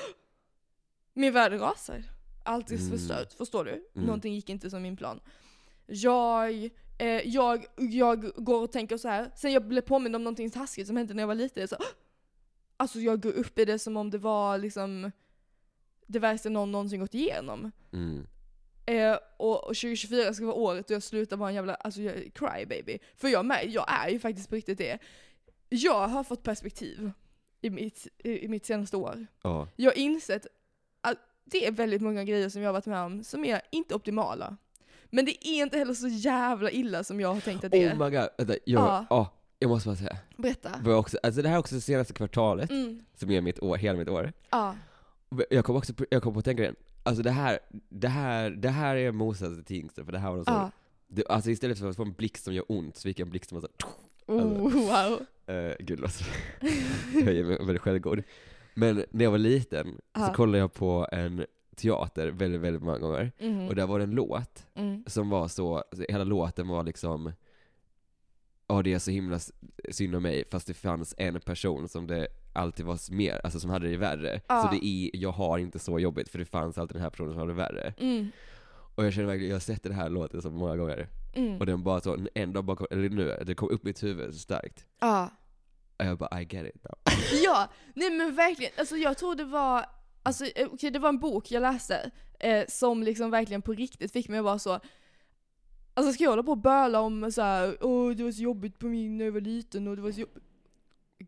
[1.17, 2.03] min värld rasar.
[2.43, 2.89] Allt är Mm.
[2.91, 3.71] förstört, förstår du?
[3.71, 4.05] Mm.
[4.05, 5.19] Någonting gick inte som min plan.
[5.85, 9.31] Jag, eh, jag, jag går och tänker så här.
[9.35, 11.67] sen jag blev påmind om någonting taskigt som hände när jag var liten.
[11.67, 11.75] Så,
[12.77, 15.11] alltså jag går upp i det som om det var liksom
[16.07, 17.71] det värsta någon någonsin gått igenom.
[17.93, 18.27] Mm.
[18.85, 22.15] Eh, och, och 2024 ska vara året då jag slutar vara en jävla alltså, jag,
[22.15, 22.99] är crybaby.
[23.15, 24.97] För jag med, jag är ju faktiskt på riktigt det.
[25.69, 27.11] Jag har fått perspektiv
[27.61, 29.27] i mitt, i, i mitt senaste år.
[29.41, 29.67] Ja.
[29.75, 30.47] Jag har insett
[31.51, 34.57] det är väldigt många grejer som jag har varit med om som är inte optimala.
[35.09, 37.93] Men det är inte heller så jävla illa som jag har tänkt att det är.
[37.93, 39.05] Oh my god, vänta, jag, Ja.
[39.09, 40.17] ja, jag måste bara säga.
[40.37, 40.95] Berätta.
[40.97, 42.99] Också, alltså det här är också det senaste kvartalet, Mm.
[43.15, 44.33] som är mitt år, hela mitt år.
[44.49, 44.75] Ja.
[45.49, 48.49] Jag kom också på, jag kom på att tänka igen, alltså det här, det här,
[48.49, 50.71] det här är motsatsen till Tingster, för det här var så, Ja.
[51.07, 53.29] det, alltså istället för att få en blixt som gör ont, så fick jag en
[53.29, 53.87] blixt som var så
[54.25, 55.19] Oh, wow.
[55.55, 56.23] Uh, gud alltså.
[57.13, 58.23] jag är väldigt självgod.
[58.77, 63.31] Men när jag var liten så kollade jag på en teater väldigt, väldigt många gånger.
[63.39, 63.67] Mhm.
[63.67, 65.03] Och där var det en låt Mm.
[65.07, 67.31] som var så, hela låten var liksom
[68.67, 69.39] Ja det är så himla
[69.89, 73.69] synd om mig, fast det fanns en person som det alltid var mer, alltså som
[73.69, 74.41] hade det värre.
[74.47, 74.61] Ja.
[74.61, 77.31] Så det är, jag har inte så jobbigt, för det fanns alltid den här personen
[77.31, 77.93] som hade det värre.
[77.97, 78.27] Mm.
[78.95, 81.07] Och jag känner verkligen, jag har sett den här låten så många gånger.
[81.33, 81.57] Mm.
[81.59, 84.03] Och den bara så, en dag bara, kom- eller nu, det kom upp i mitt
[84.03, 84.85] huvud så starkt.
[84.99, 85.29] Ja.
[85.99, 86.85] Och jag bara, I get it.
[87.43, 88.71] Ja, nej men verkligen.
[88.77, 89.85] Alltså jag tror det var,
[90.23, 94.11] alltså eh, okej det var en bok jag läste eh, som liksom verkligen på riktigt
[94.11, 94.79] fick mig att vara så
[95.93, 98.79] Alltså ska jag hålla på och böla om så här, åh det var så jobbigt
[98.79, 100.43] på min när jag var liten och det var så jobbigt.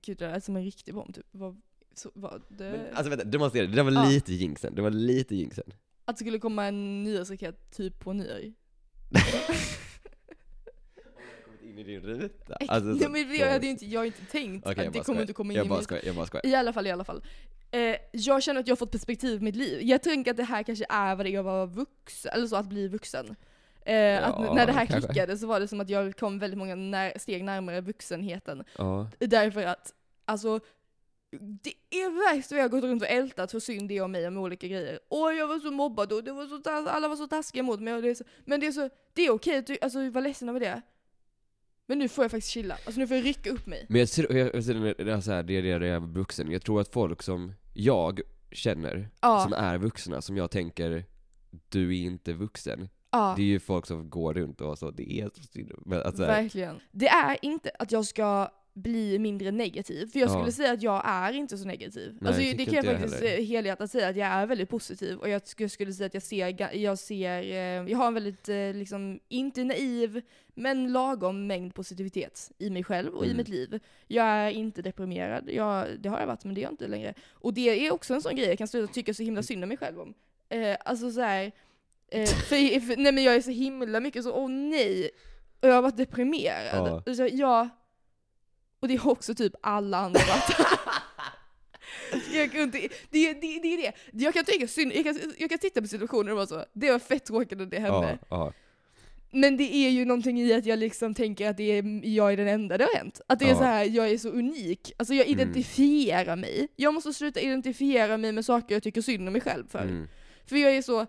[0.01, 1.25] Gud det är som en riktig bomb typ.
[1.31, 1.61] Vad,
[1.95, 4.09] så, vad, det, Men, alltså vänta, du måste ge det, det var Ja.
[4.09, 5.63] lite jinxen, det var lite jinxen.
[6.05, 8.53] Att det skulle komma en nyårsraket typ på nyår.
[11.79, 12.57] In i din ruta.
[12.59, 14.99] nej Alltså, så- men jag hade ju inte, jag har inte tänkt jag att det
[14.99, 16.45] kommer inte komma in Jag i min skojar, jag bara skojar.
[16.45, 17.23] I alla fall, i alla fall.
[17.71, 19.79] Eh, jag känner att jag har fått perspektiv i mitt liv.
[19.83, 22.55] Jag tänker att det här kanske är vad det är att vara vuxen, eller så
[22.55, 23.35] att bli vuxen.
[23.85, 25.07] Eh, att Ja, när det här kanske.
[25.07, 28.63] klickade så var det som att jag kom väldigt många när, steg närmare vuxenheten.
[28.77, 29.09] Ja.
[29.19, 29.93] Därför att,
[30.25, 30.59] alltså,
[31.63, 34.11] det är värst vad jag har gått runt och ältat hur synd det är om
[34.11, 34.99] mig med olika grejer.
[35.09, 37.93] Åh jag var så mobbad och det var så, alla var så taskiga mot mig.
[37.93, 40.21] Och det är så, men det är, så, det är okej att du, alltså var
[40.21, 40.81] ledsen över det.
[41.89, 42.73] Men nu får jag faktiskt chilla.
[42.85, 43.85] Alltså nu får jag rycka upp mig.
[43.89, 44.63] Men jag tror, jag, jag,
[44.97, 46.51] det är så här, det är det jag är vuxen.
[46.51, 48.21] Jag tror att folk som jag
[48.51, 51.05] känner, Ja, som är vuxna, som jag tänker,
[51.69, 52.89] du är inte vuxen.
[53.11, 53.33] ja.
[53.37, 55.71] Det är ju folk som går runt och så, det är så synd.
[55.85, 56.79] Men alltså, Verkligen.
[56.91, 58.49] Det är inte att jag ska
[58.81, 60.33] bli mindre negativ, för jag Ja.
[60.33, 62.17] skulle säga att jag är inte så negativ.
[62.21, 63.37] Nej, alltså, det kan jag jag faktiskt heller.
[63.39, 66.23] eh, helhjärtat säga att jag är väldigt positiv och jag skulle, skulle säga att jag
[66.23, 70.21] ser, jag ser, eh, jag har en väldigt, eh, liksom, inte naiv,
[70.55, 73.37] men lagom mängd positivitet i mig själv och i Mm.
[73.37, 73.79] mitt liv.
[74.07, 77.13] Jag är inte deprimerad, jag, det har jag varit men det är jag inte längre.
[77.31, 79.67] Och det är också en sån grej jag kan sluta tycka så himla synd om
[79.69, 80.13] mig själv om.
[80.49, 81.51] Eh, alltså så här,
[82.11, 85.09] eh, för, för, nej men jag är så himla mycket så, åh nej,
[85.61, 86.87] och jag har varit deprimerad.
[86.87, 87.03] Ja.
[87.07, 87.69] Alltså, jag,
[88.79, 90.19] och det har också typ alla andra
[92.33, 92.87] jag kan inte, det,
[93.33, 93.91] det, det är det.
[94.11, 96.91] Jag kan tycka synd, jag kan, jag kan titta på situationer och vara så, det
[96.91, 98.17] var fett tråkigt att det hände.
[98.21, 98.53] ja, ja.
[99.31, 102.37] Men det är ju någonting i att jag liksom tänker att det är, jag är
[102.37, 103.21] den enda det har hänt.
[103.27, 103.57] Att det är Ja.
[103.57, 104.91] så här, jag är så unik.
[104.97, 105.39] Alltså jag Mm.
[105.39, 106.67] identifierar mig.
[106.75, 109.81] Jag måste sluta identifiera mig med saker jag tycker synd om mig själv för.
[109.81, 110.07] Mm.
[110.45, 111.01] För jag är så,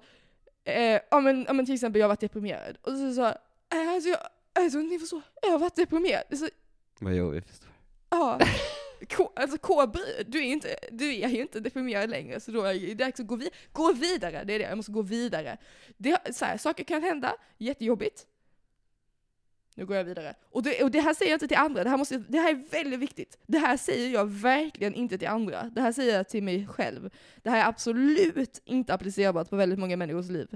[0.64, 2.76] eh, ja, men, ja men till exempel jag har varit deprimerad.
[2.82, 4.18] Och så så, eh, alltså jag,
[4.54, 6.22] alltså ni förstår, jag har varit deprimerad.
[6.38, 6.48] Så,
[7.00, 7.68] vad gör vi förstår.
[8.10, 8.38] ja.
[9.16, 12.62] K, alltså K, bry- du är, inte, du är ju inte deprimerad längre så då
[12.62, 14.44] är det dags att gå, vid, gå vidare.
[14.44, 15.58] Det är det, jag måste gå vidare.
[15.96, 18.26] Det, så här, saker kan hända, jättejobbigt.
[19.74, 20.34] Nu går jag vidare.
[20.50, 22.50] Och det, och det här säger jag inte till andra, det här, måste, det här
[22.50, 23.38] är väldigt viktigt.
[23.46, 25.62] Det här säger jag verkligen inte till andra.
[25.64, 27.10] Det här säger jag till mig själv.
[27.42, 30.48] Det här är absolut inte applicerbart på väldigt många människors liv.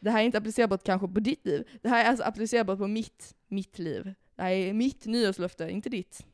[0.00, 1.68] Det här är inte applicerbart kanske på ditt liv.
[1.82, 4.14] Det här är alltså applicerbart på mitt, mitt liv.
[4.40, 6.26] Här är mitt nyårslöfte, inte ditt.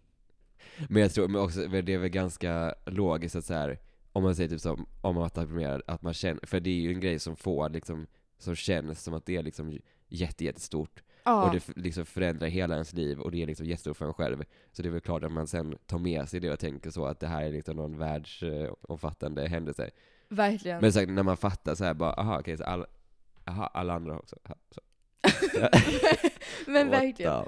[0.88, 3.78] Men jag tror men också, det är väl ganska logiskt att så här,
[4.12, 6.80] om man säger typ som, om man varit deprimerad, att man känner, för det är
[6.80, 8.06] ju en grej som får liksom,
[8.38, 9.78] som känns som att det är liksom
[10.08, 11.02] jätte, jättestort.
[11.24, 11.46] Ja.
[11.46, 14.44] Och det liksom förändrar hela ens liv och det är liksom jättestort för en själv.
[14.72, 17.06] Så det är väl klart att man sen tar med sig det och tänker så
[17.06, 19.90] att det här är liksom någon världsomfattande händelse.
[20.28, 20.80] Verkligen.
[20.80, 22.86] Men säkert när man fattar så här bara, aha okej, så alla,
[23.44, 24.36] aha, alla andra också.
[24.70, 24.80] Så.
[26.66, 27.44] Men verkligen.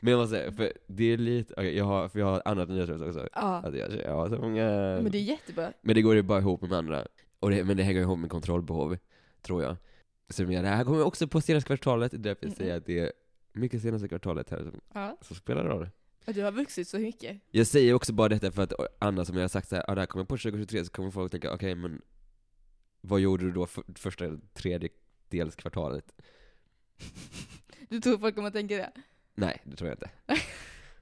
[0.00, 2.46] Men jag måste säga, för det är lite, okej, jag har, för jag har ett
[2.46, 3.28] annat nyårslöfte också.
[3.34, 3.56] Ja.
[3.64, 4.64] Att jag, jag har så många...
[5.02, 5.72] Men det är jättebra.
[5.80, 7.06] Men det går ju bara ihop med andra.
[7.40, 8.98] Och det, men det hänger ihop med kontrollbehov,
[9.42, 9.76] tror jag.
[10.28, 12.56] Så men det här kommer också på senaste kvartalet, därför Mm.
[12.56, 13.12] säger att det är
[13.52, 15.16] mycket senaste kvartalet här som, Ja.
[15.20, 15.88] som spelar roll.
[16.26, 17.40] Och du har vuxit så mycket.
[17.50, 19.94] Jag säger också bara detta för att Anna som jag har sagt så här, ah,
[19.94, 22.02] det här kommer på 2023, så kommer folk tänka, okej men
[23.00, 24.24] vad gjorde du då för, första
[24.54, 24.88] tredje
[25.28, 26.14] dels kvartalet?
[27.88, 28.90] Du tror folk kommer att tänka det?
[29.34, 30.10] Nej, det tror jag inte.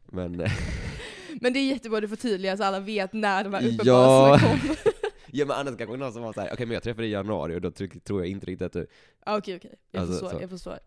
[0.06, 0.52] Men, eh,
[1.40, 3.68] Men det är jättebra att du förtydligar så alla vet när de här Ja.
[3.68, 4.78] uppenbarelserna kommer.
[5.32, 7.56] ja men annars kanske någon som var såhär, okej men jag träffade dig i januari
[7.56, 8.86] och då tr- tror jag inte riktigt att du
[9.26, 9.74] Ja, okej, okej.
[9.90, 10.42] Jag Alltså, förstår, så.
[10.42, 10.78] jag förstår.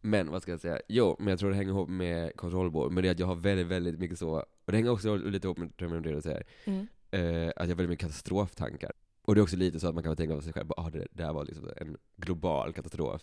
[0.00, 0.80] Men vad ska jag säga?
[0.88, 3.34] Jo, men jag tror det hänger ihop med kontrollbehov, men det är att jag har
[3.34, 6.42] väldigt, väldigt mycket så, och det hänger också lite ihop med med det du säger,
[6.64, 6.86] Mm.
[7.10, 8.92] eh, att jag har väldigt mycket katastroftankar.
[9.22, 11.22] Och det är också lite så att man kan tänka på sig själv, ah, det,
[11.22, 13.22] här var liksom en global katastrof.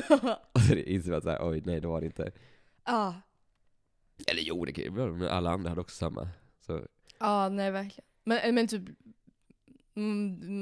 [0.52, 2.32] Och så inser man såhär, oj nej det var det inte.
[2.84, 3.14] Ja,
[4.26, 6.28] Eller jo, det kan ju vara, men alla andra hade också samma.
[6.60, 6.80] Så,
[7.18, 8.04] ja, nej verkligen.
[8.24, 8.82] Men, men typ,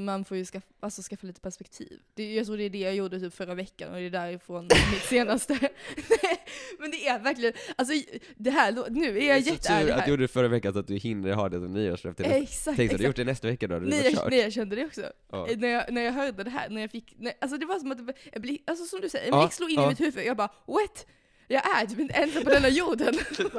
[0.05, 1.99] man får ju skaffa, alltså skaffa lite perspektiv.
[2.13, 4.63] Det, jag tror det är det jag gjorde typ förra veckan och det är därifrån
[4.91, 5.53] mitt senaste.
[6.79, 7.93] Men det är verkligen, alltså
[8.35, 10.09] det här, nu är jag så tur jätteärlig att du här.
[10.09, 12.23] gjorde det förra veckan så att du hinner ha det som nyårslöfte.
[12.23, 14.75] Exakt, Tänk så du gjort det nästa vecka då hade Nej jag, nej, jag kände
[14.75, 15.01] det också.
[15.31, 15.47] Ja.
[15.49, 17.79] Eh, När, jag, när jag hörde det här, när jag fick, nej, alltså det var
[17.79, 17.99] som att
[18.33, 19.85] jag bli, alltså som du säger, en Ja, blixt slog in ja.
[19.85, 21.05] i mitt huvud, jag bara what?
[21.47, 23.13] Jag är typ inte ensam på denna jorden.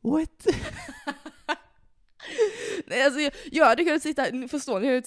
[0.00, 0.46] What?
[2.90, 5.02] Nej, alltså, jag, jag hade kunnat sitta, förstår ni hur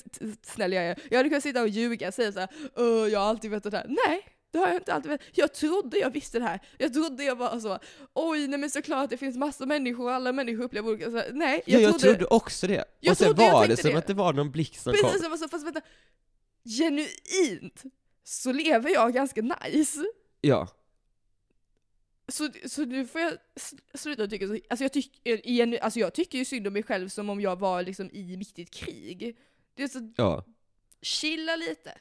[0.46, 1.00] snäll jag är?
[1.10, 3.78] Jag hade kunnat sitta och ljuga och säga såhär, "Åh, jag har alltid vetat det
[3.78, 3.88] här.
[4.08, 5.28] Nej, det har jag inte alltid vetat.
[5.32, 6.60] Jag trodde jag visste det här.
[6.78, 7.80] Jag trodde jag var så,
[8.14, 11.34] oj nej men såklart det finns massa människor, alla människor upplever olika saker.
[11.34, 12.84] Nej, Jag, jag, jag trodde också det.
[13.00, 13.98] Jag och sen trodde var det som det.
[13.98, 15.10] att det var någon blixt som kom.
[15.12, 15.82] Precis, var så, fast vänta,
[16.78, 17.84] genuint
[18.24, 20.00] så lever jag ganska nice.
[20.42, 20.68] Ja.
[22.28, 23.38] Så, så nu får jag
[23.94, 27.10] sluta tycka så, alltså jag, tyck, igen, alltså jag tycker ju synd om mig själv
[27.10, 29.38] som om jag var liksom i mitt i ett krig.
[29.76, 30.46] Det är så, Ja.
[31.02, 31.98] chilla lite.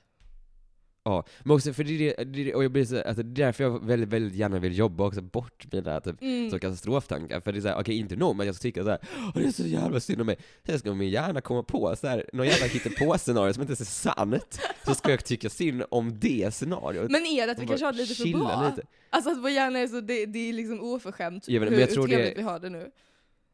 [1.04, 3.64] Ja, men också för det är det, och jag blir så, alltså det är därför
[3.64, 6.50] jag väldigt, väldigt gärna vill jobba också bort mina typ Mm.
[6.50, 9.30] så katastroftankar, för det är såhär, okej inte nog men jag ska tycka såhär, Åh,
[9.34, 10.36] det är så jävla synd om mig.
[10.66, 14.60] Sen ska min hjärna komma på så här, någon jävla hittepå-scenario som inte är sant,
[14.86, 17.10] så ska jag tycka synd om det scenariot.
[17.10, 18.68] Men är det att vi kanske har det lite för bra?
[18.76, 18.88] lite.
[19.10, 21.90] Alltså att vår hjärna är så, det, det är liksom oförskämt Jag vet hur, jag
[21.90, 22.90] tror hur trevligt det- vi har det nu.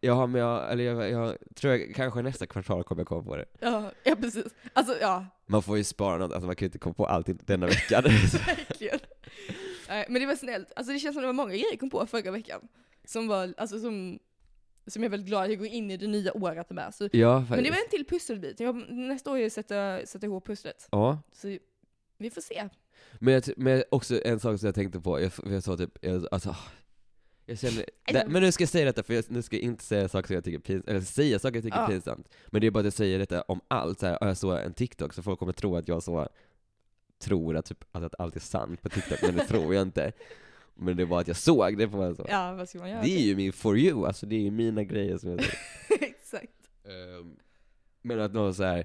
[0.01, 3.37] Ja men jag, eller jag, jag tror jag, kanske nästa kvartal kommer jag komma på
[3.37, 3.45] det.
[3.61, 4.55] Ja, ja precis.
[4.73, 7.47] Alltså ja, Man får ju spara något, alltså man kan ju inte komma på allt
[7.47, 8.03] denna veckan.
[8.47, 8.99] verkligen.
[9.89, 10.73] Nej, men det var snällt.
[10.77, 12.61] Alltså det känns som det var många grejer jag kom på förra veckan.
[13.05, 14.19] Som var, alltså som,
[14.87, 16.95] som jag är väldigt glad att jag går in i det nya året med.
[16.95, 17.65] Så, ja men faktiskt.
[17.65, 18.61] det var en till pusselbit.
[18.61, 20.89] Jag, nästa år är jag sätta, sätta ihop pusslet.
[20.91, 21.19] Ja.
[21.33, 21.59] Så
[22.19, 22.69] vi får se.
[23.19, 26.27] Men, jag, men också en sak som jag tänkte på, jag, jag sa typ, jag,
[26.31, 26.57] alltså,
[27.47, 29.85] jag känner, det, men nu ska jag säga detta för jag, nu ska jag inte
[29.85, 31.87] säga saker som jag tycker är pinsamt, eller säga saker jag tycker är Ja.
[31.89, 32.29] pinsamt.
[32.47, 34.73] Men det är bara att jag säger detta om allt, så här, jag såg en
[34.73, 36.29] TikTok så folk kommer tro att jag så
[37.19, 40.13] tror att, typ, att allt är sant på TikTok, men det tror jag inte.
[40.75, 42.27] Men det var att jag såg det på en så.
[42.29, 43.03] Ja, vad ska man göra?
[43.03, 45.59] Det är ju min for you, alltså det är ju mina grejer som jag säger.
[46.01, 46.53] Exakt.
[46.85, 47.37] Ehm,
[48.03, 48.85] Men att någon så här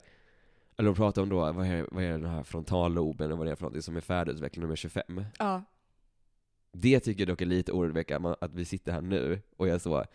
[0.77, 3.51] eller de pratar om då, vad är, vad är den här frontalloben och vad det
[3.51, 5.25] är för någonting som är färdigutvecklad nummer 25.
[5.39, 5.63] Ja.
[6.71, 10.05] Det tycker jag dock är lite oroväckande, att vi sitter här nu och jag så,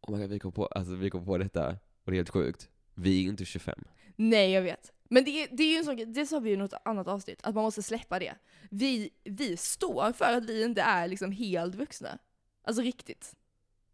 [0.00, 1.68] oh my God, vi kom på, alltså vi kom på detta,
[2.04, 2.68] och det är helt sjukt.
[2.94, 3.78] Vi är inte 25.
[4.16, 4.92] Nej, jag vet.
[5.10, 7.08] Men det är, det är ju en sak, det sa vi ju i något annat
[7.08, 8.34] avsnitt, att man måste släppa det.
[8.70, 12.18] Vi, vi står för att vi inte är liksom helt vuxna.
[12.62, 13.34] Alltså riktigt.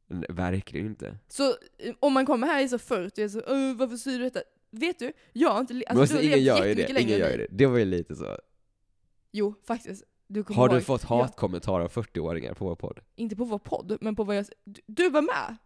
[0.06, 1.18] Nej, Verkligen inte.
[1.28, 1.48] Så
[1.78, 4.40] eh, om man kommer här i så 40 och så "Åh, varför säger du detta?
[4.70, 6.74] Vet du, jag har inte le- Men alltså, alltså, du har ingen levt gör ju
[6.74, 7.46] det, ingen gör ju det.
[7.50, 8.38] Det var ju lite så.
[9.32, 10.04] Jo, faktiskt.
[10.34, 13.00] Du Har du ihåg, fått hatkommentarer av 40-åringar på vår podd?
[13.16, 14.46] inte på vår podd, men på vad jag...
[14.64, 15.56] Du, du var med!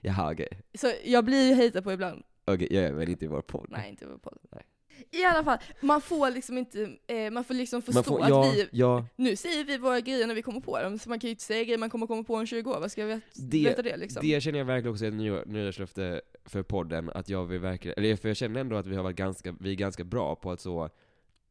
[0.00, 0.48] Jaha okej.
[0.74, 2.22] Så jag blir ju hatad på ibland.
[2.44, 3.66] Okej, ja, men inte i vår podd.
[3.70, 4.38] Nej, inte på vår podd.
[4.52, 4.62] Nej.
[5.10, 8.42] I alla fall, man får liksom inte, eh, man får liksom förstå får, att ja,
[8.54, 11.28] vi, ja, nu säger vi våra grejer när vi kommer på dem, så man kan
[11.28, 13.20] ju inte säga grejer man kommer komma på om 20 år, vad ska jag veta
[13.34, 14.22] Det- det, veta det liksom?
[14.26, 17.94] Det känner jag verkligen också är ett nyår- nyårslöfte för podden, att jag vill verkligen,
[18.04, 20.50] eller för jag känner ändå att vi har varit ganska, vi är ganska bra på
[20.50, 20.90] att så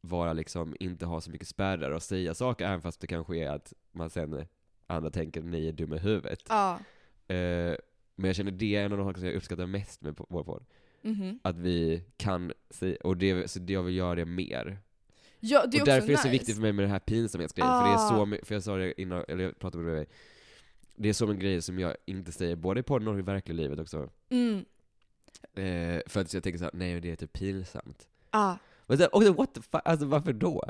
[0.04, 3.48] vara liksom, inte ha så mycket spärrar och säga saker, även fast det kanske är
[3.50, 4.46] att man sen,
[4.86, 6.40] andra tänker ni är dumma i huvudet.
[6.48, 6.78] Ja.
[7.28, 7.76] Eh,
[8.16, 10.44] men jag känner det är en av de saker som jag uppskattar mest med vår
[10.44, 10.64] podd.
[11.02, 11.38] Mhm.
[11.42, 14.78] Att vi kan säga, och det, så det jag vill göra det mer.
[15.40, 16.30] Ja, det är och därför är det så nice.
[16.38, 18.38] viktigt för mig med den här pinsamhetsgrejen, för det är Ah.
[18.38, 20.06] så för jag sa det innan, eller jag pratade med dig,
[20.96, 23.56] det är så en grej som jag inte säger, både i podden och i verkliga
[23.56, 24.10] livet också.
[24.28, 24.64] Mm.
[25.54, 28.08] Eh, för att jag tänker såhär, nej det är typ pinsamt.
[28.30, 28.58] Ja.
[28.86, 30.48] Men sen, och what the fuck, alltså varför då?
[30.58, 30.66] Okej,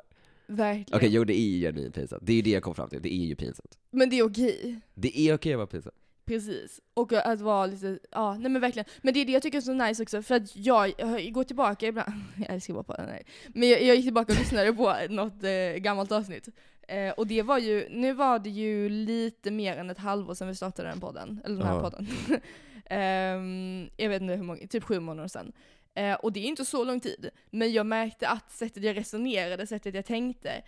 [0.57, 1.12] Verkligen.
[1.12, 2.23] jo det är ju genuint pinsamt.
[2.27, 3.79] Det är ju det jag kom fram till, det är ju pinsamt.
[3.91, 4.81] Men det är okej.
[4.95, 5.93] Det är okej att vara pinsam.
[6.27, 6.81] Precis.
[6.95, 8.87] Och att vara lite, ja nej men verkligen.
[9.03, 11.45] Men det är det jag tycker är så nice också, för att jag, jag går
[11.45, 13.23] tillbaka ibland, jag älskar bara på den här.
[13.55, 16.49] Men jag, jag gick tillbaka och lyssnade på något eh, gammalt avsnitt.
[16.89, 20.49] Eh, och det var ju, nu var det ju lite mer än ett halvår sedan
[20.49, 21.81] vi startade den podden, eller den här Ja.
[21.81, 22.09] podden.
[22.87, 25.53] Ehm, jag vet inte hur många, typ sju månader sedan.
[25.95, 29.66] Eh, och det är inte så lång tid, men jag märkte att sättet jag resonerade,
[29.66, 30.62] sättet jag tänkte,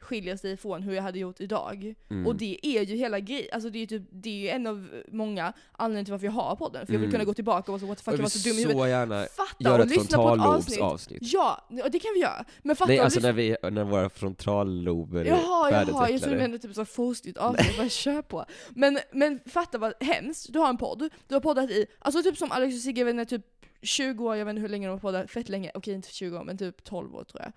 [0.00, 1.94] skiljer sig från hur jag hade gjort idag.
[2.10, 2.26] Mm.
[2.26, 5.02] Och det är ju hela grejen, alltså det är typ, det är ju en av
[5.08, 6.86] många anledningar till varför jag har podden.
[6.86, 7.12] För jag vill Mm.
[7.12, 8.88] kunna gå tillbaka och vara så what the fuck, jag var så dum i huvudet.
[8.88, 10.76] gärna Fatta och ett lyssna på ett avsnitt.
[10.76, 11.32] frontallobsavsnitt.
[11.32, 12.44] Ja, det kan vi göra.
[12.62, 16.36] Men fatta Nej alltså lyssna när, vi, när våra frontallober är Jaha, jaha, jag trodde
[16.36, 18.44] du menade typ så fostligt avsnitt, bara kör på.
[18.70, 22.38] Men, men fatta vad hemskt, du har en podd, du har poddat i, alltså typ
[22.38, 23.46] som Alex och Sigge, inte, typ
[23.82, 26.38] 20 år, jag vet inte hur länge de har poddat, fett länge, okej inte 20
[26.38, 27.52] år men typ 12 år tror jag.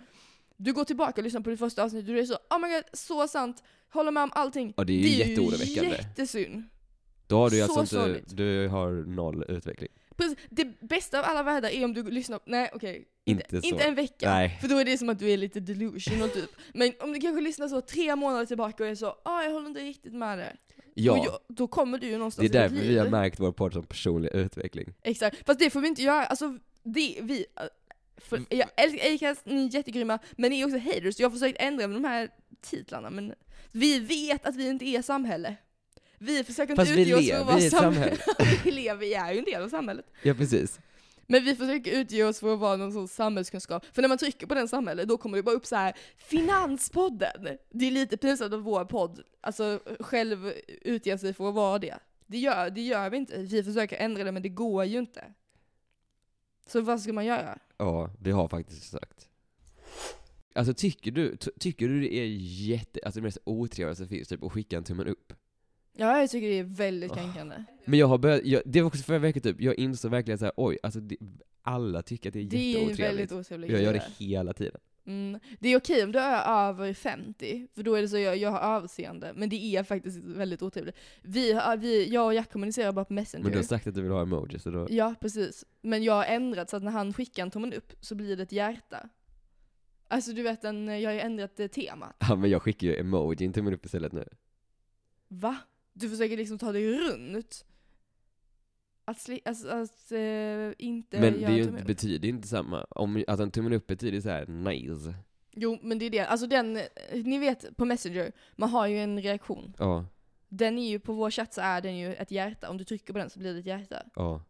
[0.57, 2.73] Du går tillbaka och lyssnar på det första avsnittet och du är så oh my
[2.73, 4.73] god, så sant, håller med om allting.
[4.77, 5.89] Ja det är ju jätteoroväckande.
[5.91, 6.63] jättesynd.
[7.27, 8.37] Då har du ju så alltså inte, sorgligt.
[8.37, 9.89] du har noll utveckling.
[10.15, 13.67] Precis, det bästa av alla världar är om du lyssnar, nej okej, Inte så.
[13.67, 14.29] inte en vecka.
[14.29, 14.57] Nej.
[14.61, 16.49] För då är det som att du är lite delusional typ.
[16.73, 19.67] Men om du kanske lyssnar så tre månader tillbaka och är så ah jag håller
[19.67, 20.57] inte riktigt med det.
[20.95, 23.73] Ja, Då, då kommer du ju det någonstans är därför vi har märkt vår podd
[23.73, 24.93] som personlig utveckling.
[25.03, 26.25] Exakt, fast det får vi inte göra.
[26.25, 27.63] Alltså, det, vi, äh,
[28.17, 31.19] för, jag älskar Acast, ni är jättegrymma, men ni är också haters.
[31.19, 32.29] Jag har försökt ändra med de här
[32.61, 33.33] titlarna, men
[33.71, 35.55] vi vet att vi inte är samhälle.
[36.17, 38.17] Vi försöker inte Fast utge oss för att vara samhälle.
[38.63, 40.05] vi lever, vi är ju en del av samhället.
[40.21, 40.79] Ja precis.
[41.27, 43.85] Men vi försöker utge oss för att vara någon sorts samhällskunskap.
[43.91, 47.57] För när man trycker på den samhället, då kommer det bara upp så här Finanspodden!
[47.69, 51.95] Det är lite pinsamt att vår podd, alltså själv utger sig för att vara det.
[52.27, 53.37] Det gör, det gör vi inte.
[53.37, 55.33] Vi försöker ändra det, men det går ju inte.
[56.67, 57.59] Så vad ska man göra?
[57.77, 59.29] Ja, det har faktiskt sagt.
[60.55, 64.27] Alltså tycker du, ty- tycker du det är jätte, alltså det mest otrevliga som finns,
[64.27, 65.33] typ att skicka en tummen upp?
[65.93, 67.63] Ja, jag tycker det är väldigt kränkande.
[67.85, 70.53] Men jag har börjat, jag, det var också förra veckan typ, jag insåg verkligen såhär,
[70.57, 71.17] oj, alltså det,
[71.61, 72.99] alla tycker att det är Det är ju jätteotrevligt.
[72.99, 73.71] väldigt otrevligt.
[73.71, 74.81] jag gör det hela tiden.
[75.05, 75.39] Mm.
[75.59, 78.51] Det är okej om du är över 50, för då är det så jag, jag
[78.51, 79.31] har överseende.
[79.35, 80.95] Men det är faktiskt väldigt otrevligt.
[81.21, 83.43] Vi, vi, jag och Jack kommunicerar bara på Messenger.
[83.43, 84.87] Men du har sagt att du vill ha emoji, så då...
[84.89, 85.65] Ja, precis.
[85.81, 88.43] Men jag har ändrat så att när han skickar en tummen upp så blir det
[88.43, 89.09] ett hjärta.
[90.07, 92.15] Alltså du vet, en, jag har ju ändrat eh, temat.
[92.19, 94.27] Ja men jag skickar ju emoji, en tummen upp istället nu.
[95.27, 95.57] Va?
[95.93, 97.65] Du försöker liksom ta dig runt?
[99.05, 100.19] Att, sli, alltså, att eh,
[100.77, 102.83] inte Men det göra är ju, betyder ju inte samma.
[102.83, 105.13] Om, att en tummen upp betyder så här nice.
[105.51, 106.19] Jo, men det är det.
[106.25, 106.83] Alltså den, eh,
[107.23, 109.73] ni vet på Messenger, man har ju en reaktion.
[109.77, 110.05] Ja,
[110.47, 112.69] Den är ju, på vår chatt så är den ju ett hjärta.
[112.69, 114.03] Om du trycker på den så blir det ett hjärta.
[114.15, 114.43] ja.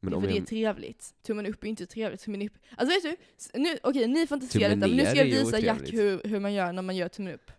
[0.00, 1.14] Men det för det är trevligt.
[1.22, 2.20] Tummen upp är inte trevligt.
[2.20, 2.52] Tummen upp.
[2.76, 3.18] Alltså vet
[3.52, 3.58] du?
[3.58, 6.20] Nu, okej, ni får inte se Tummen detta, men nu ska jag visa Jack hur,
[6.24, 7.50] hur man gör när man gör tummen upp.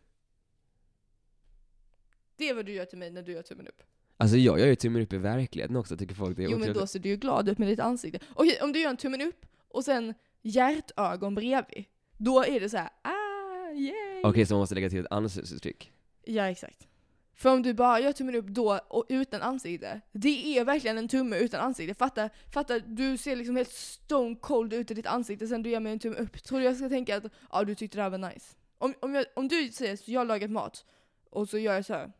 [2.39, 3.83] Det är vad du gör till mig när du gör tummen upp.
[4.17, 6.73] alltså jag gör ju tummen upp i verkligheten också, tycker folk det är Jo men
[6.73, 8.19] då ser du ju glad ut med ditt ansikte.
[8.33, 11.85] Okej, om du gör en tummen upp och sen hjärtögon bredvid.
[12.17, 14.21] Då är det så här, ah, yay!
[14.23, 15.91] Okej, så man måste lägga till ett ansiktsuttryck.
[16.23, 16.87] Ja, exakt.
[17.35, 21.07] För om du bara gör tummen upp då och utan ansikte, det är verkligen en
[21.07, 21.93] tumme utan ansikte.
[21.95, 25.79] Fatta, fatta du ser liksom helt stone cold ut i ditt ansikte sen du ger
[25.79, 26.43] mig en tumme upp.
[26.43, 28.55] Tror du jag ska tänka att ja, du tyckte det här var nice?
[28.77, 30.85] Om, om, jag, om du säger så jag har lagat mat
[31.29, 32.11] och så gör jag så här.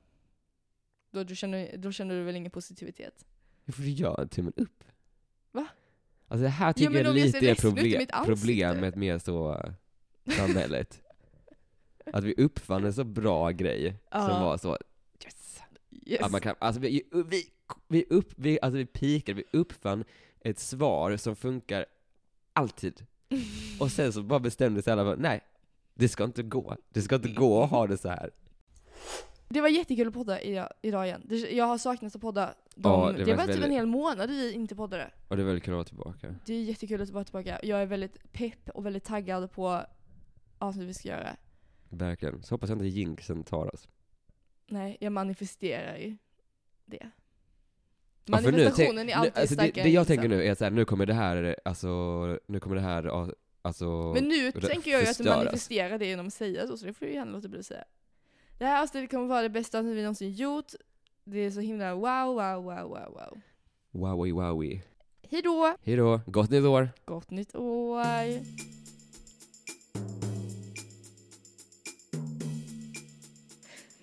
[1.12, 3.26] Då, du känner, då känner du väl ingen positivitet?
[3.68, 4.84] Får du göra tummen upp?
[5.52, 5.68] Va?
[6.28, 9.64] Alltså det här tycker men jag jag lite är problem, problemet med så
[10.38, 11.02] samhället.
[12.14, 14.40] att vi uppfann en så bra grej som Ja.
[14.40, 14.78] var så,
[15.24, 15.60] yes.
[16.06, 16.22] Yes.
[16.22, 17.44] Att man kan, alltså vi, vi,
[17.88, 20.04] vi, upp, vi, alltså vi pikade, vi uppfann
[20.42, 21.86] ett svar som funkar
[22.54, 23.06] alltid.
[23.80, 25.42] Och sen så bara bestämde sig alla för, nej,
[25.94, 26.76] det ska inte gå.
[26.90, 28.32] Det ska inte gå att ha det så här.
[29.50, 31.22] Det var jättekul att podda idag, igen.
[31.26, 32.54] Det, jag har saknat att podda.
[32.76, 35.12] De, Ja, det det var typ en väldigt- hel månad vi inte poddade.
[35.28, 36.36] Och det är väldigt kul att vara tillbaka.
[36.46, 37.60] Det är jättekul att vara tillbaka.
[37.64, 39.82] Jag är väldigt pepp och väldigt taggad på
[40.58, 41.36] avsnitt vi ska göra.
[41.90, 42.44] Verkligen.
[42.44, 43.88] Så hoppas jag inte jinxen tar oss.
[44.68, 46.18] Nej, jag manifesterar ju
[46.86, 47.10] det.
[48.26, 50.28] Ja, för nu Manifestationen tänk- är alltid nu, alltså det, starkare det än jag tänker
[50.28, 51.88] nu är här, nu kommer det här, alltså,
[52.48, 53.30] nu kommer det här, ja,
[53.62, 56.86] alltså, Men nu det tänker jag ju att manifesterar det genom att säga så, så
[56.86, 57.84] det får du gärna låta bli att säga.
[58.60, 60.72] Det här avsnittet kommer vara det bästa avsnittet vi någonsin gjort.
[61.24, 63.42] Det är så himla wow, wow, wow, wow, wow.
[63.92, 64.82] wowie wowie.
[65.30, 65.76] Hejdå!
[65.84, 66.90] Hejdå, gott nytt år!
[67.06, 68.04] Gott nytt år!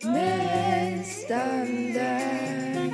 [0.05, 2.86] Nästan där